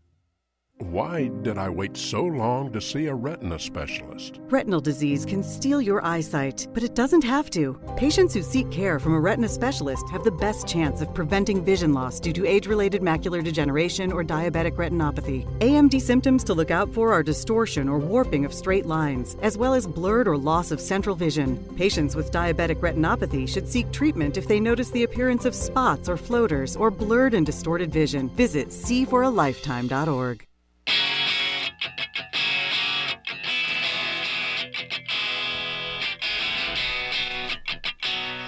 [0.81, 4.39] Why did I wait so long to see a retina specialist?
[4.49, 7.79] Retinal disease can steal your eyesight, but it doesn't have to.
[7.97, 11.93] Patients who seek care from a retina specialist have the best chance of preventing vision
[11.93, 15.45] loss due to age related macular degeneration or diabetic retinopathy.
[15.59, 19.75] AMD symptoms to look out for are distortion or warping of straight lines, as well
[19.75, 21.63] as blurred or loss of central vision.
[21.75, 26.17] Patients with diabetic retinopathy should seek treatment if they notice the appearance of spots or
[26.17, 28.29] floaters or blurred and distorted vision.
[28.29, 30.47] Visit seeforalifetime.org.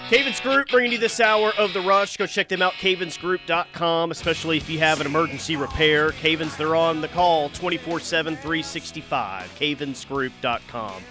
[0.10, 2.18] Cavens Group bringing you this hour of the rush.
[2.18, 6.12] Go check them out, cavensgroup.com, especially if you have an emergency repair.
[6.12, 9.56] Cavens, they're on the call 24 7, 365.
[9.58, 11.01] Cavensgroup.com.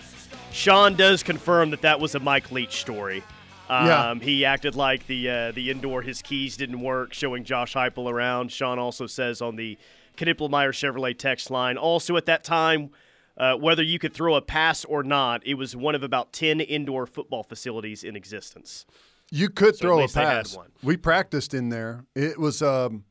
[0.53, 3.25] Sean does confirm that that was a Mike Leach story.
[3.69, 4.15] Um, Yeah.
[4.21, 8.53] He acted like the uh, the indoor his keys didn't work, showing Josh Heupel around.
[8.53, 9.79] Sean also says on the
[10.17, 11.77] Knippelmeyer Chevrolet text line.
[11.79, 12.91] Also at that time,
[13.37, 16.61] uh, whether you could throw a pass or not, it was one of about ten
[16.61, 18.85] indoor football facilities in existence.
[19.31, 20.57] You could So throw a least they had pass.
[20.57, 20.69] one.
[20.83, 22.05] We practiced in there.
[22.15, 23.05] It was um,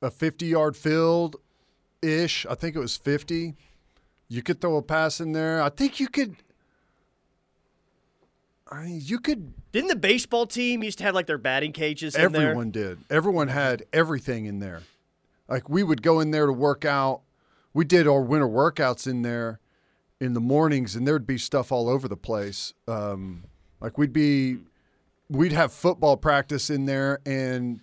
[0.00, 1.36] a 50 yard field
[2.02, 2.46] ish.
[2.46, 3.56] I think it was 50.
[4.28, 5.60] You could throw a pass in there.
[5.60, 6.36] I think you could.
[8.70, 9.54] I mean, you could.
[9.72, 12.42] Didn't the baseball team used to have like their batting cages in there?
[12.50, 12.98] Everyone did.
[13.10, 14.82] Everyone had everything in there.
[15.48, 17.22] Like we would go in there to work out.
[17.74, 19.60] We did our winter workouts in there
[20.20, 22.74] in the mornings, and there'd be stuff all over the place.
[22.86, 23.44] Um,
[23.80, 24.58] like we'd be,
[25.28, 27.80] we'd have football practice in there, and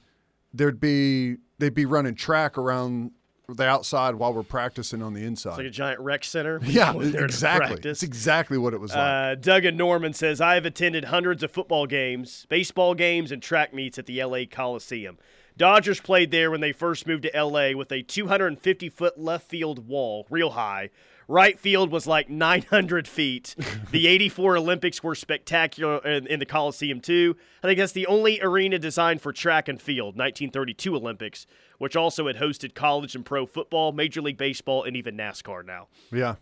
[0.54, 3.12] there'd be they'd be running track around
[3.48, 5.52] the outside while we're practicing on the inside.
[5.52, 6.60] It's like a giant rec center.
[6.64, 7.90] yeah, Going there to exactly.
[7.90, 9.00] It's exactly what it was like.
[9.00, 13.42] Uh, Doug and Norman says, I have attended hundreds of football games, baseball games, and
[13.42, 15.18] track meets at the LA Coliseum.
[15.58, 19.88] Dodgers played there when they first moved to LA with a 250 foot left field
[19.88, 20.90] wall, real high.
[21.28, 23.56] Right field was like 900 feet.
[23.92, 27.36] the 84 Olympics were spectacular in, in the Coliseum, too.
[27.64, 31.48] I think that's the only arena designed for track and field, 1932 Olympics,
[31.80, 35.88] which also had hosted college and pro football, Major League Baseball, and even NASCAR now.
[36.12, 36.36] Yeah.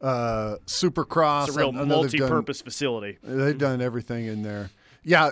[0.00, 1.48] Uh, Supercross.
[1.48, 3.18] It's a real I know done- multi purpose facility.
[3.22, 4.70] They've done everything in there.
[5.08, 5.30] Yeah,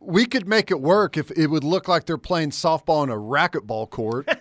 [0.00, 3.14] we could make it work if it would look like they're playing softball on a
[3.14, 4.26] racquetball court.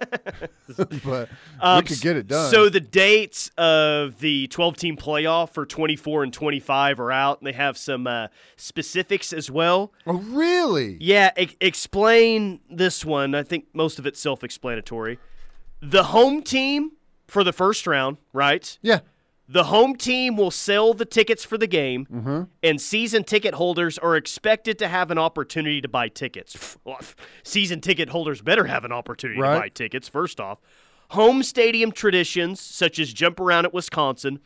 [1.03, 1.27] but
[1.59, 2.51] Um, we could get it done.
[2.51, 7.47] So the dates of the 12 team playoff for 24 and 25 are out, and
[7.47, 9.91] they have some uh, specifics as well.
[10.05, 10.97] Oh, really?
[11.01, 13.35] Yeah, e- explain this one.
[13.35, 15.19] I think most of it's self explanatory.
[15.81, 16.93] The home team
[17.27, 18.77] for the first round, right?
[18.81, 18.99] Yeah.
[19.49, 22.43] The home team will sell the tickets for the game, Mm-hmm.
[22.63, 26.77] and season ticket holders are expected to have an opportunity to buy tickets.
[27.43, 29.53] Season ticket holders better have an opportunity Right.
[29.53, 30.59] to buy tickets, first off.
[31.11, 34.39] Home stadium traditions, such as jump around at Wisconsin,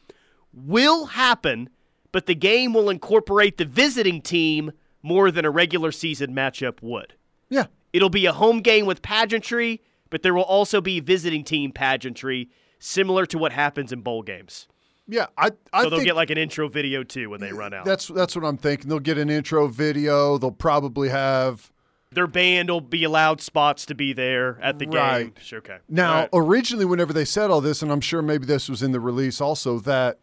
[0.53, 1.69] will happen,
[2.11, 4.71] but the game will incorporate the visiting team
[5.01, 7.15] more than a regular season matchup would.
[7.49, 7.65] Yeah.
[7.91, 9.81] It'll be a home game with pageantry,
[10.11, 14.67] but there will also be visiting team pageantry, similar to what happens in bowl games.
[15.11, 17.83] Yeah, I I so they'll get like an intro video too when they run out.
[17.83, 18.87] that's that's what I'm thinking.
[18.89, 20.37] They'll get an intro video.
[20.37, 21.69] They'll probably have
[22.11, 25.33] Their band will be allowed spots to be there at the game.
[25.41, 25.79] Sure, Okay.
[25.89, 26.29] Now, All right.
[26.33, 29.41] originally, whenever they said all this, and I'm sure maybe this was in the release
[29.41, 30.17] also, that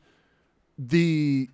[0.78, 1.50] the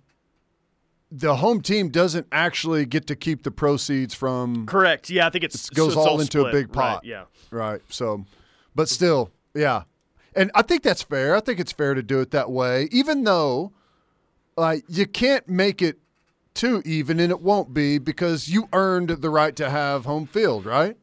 [1.11, 5.09] the home team doesn't actually get to keep the proceeds from correct.
[5.09, 7.05] Yeah, I think it's it goes so it's all, into a big Right, pot.
[7.05, 7.25] yeah.
[7.51, 7.81] Right.
[7.89, 8.25] So,
[8.73, 9.83] but still, yeah.
[10.35, 11.35] And I think that's fair.
[11.35, 13.71] I think it's fair to do it that way, even though
[14.57, 15.99] like you can't make it
[16.53, 20.65] too even, and it won't be because you earned the right to have home field,
[20.65, 20.97] right?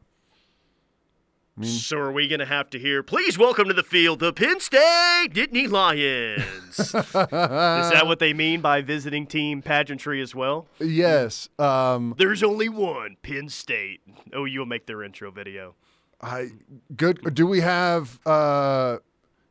[1.61, 3.03] So are we going to have to hear?
[3.03, 6.43] Please welcome to the field the Penn State Nittany Lions.
[6.79, 10.67] Is that what they mean by visiting team pageantry as well?
[10.79, 11.49] Yes.
[11.59, 14.01] Um, There's only one Penn State.
[14.33, 15.75] Oh, you'll make their intro video.
[16.19, 16.49] I
[16.95, 17.35] good.
[17.35, 18.97] Do we have uh,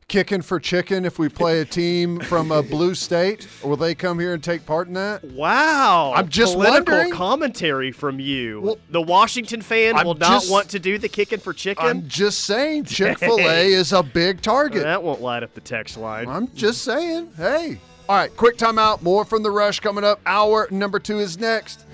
[0.07, 3.47] kicking for chicken if we play a team from a blue state?
[3.63, 5.23] Will they come here and take part in that?
[5.23, 6.13] Wow.
[6.15, 7.13] I'm just Political wondering.
[7.13, 8.77] commentary from you.
[8.89, 11.85] the Washington fan I'm will not want to do the kicking for chicken.
[11.85, 14.83] I'm just saying, Chick Fil A is a big target.
[14.83, 16.27] That won't light up the text line.
[16.27, 17.31] I'm just saying.
[17.37, 17.79] Hey.
[18.09, 19.01] All right, quick timeout.
[19.01, 20.19] More from the rush coming up.
[20.25, 21.85] Hour number two is next.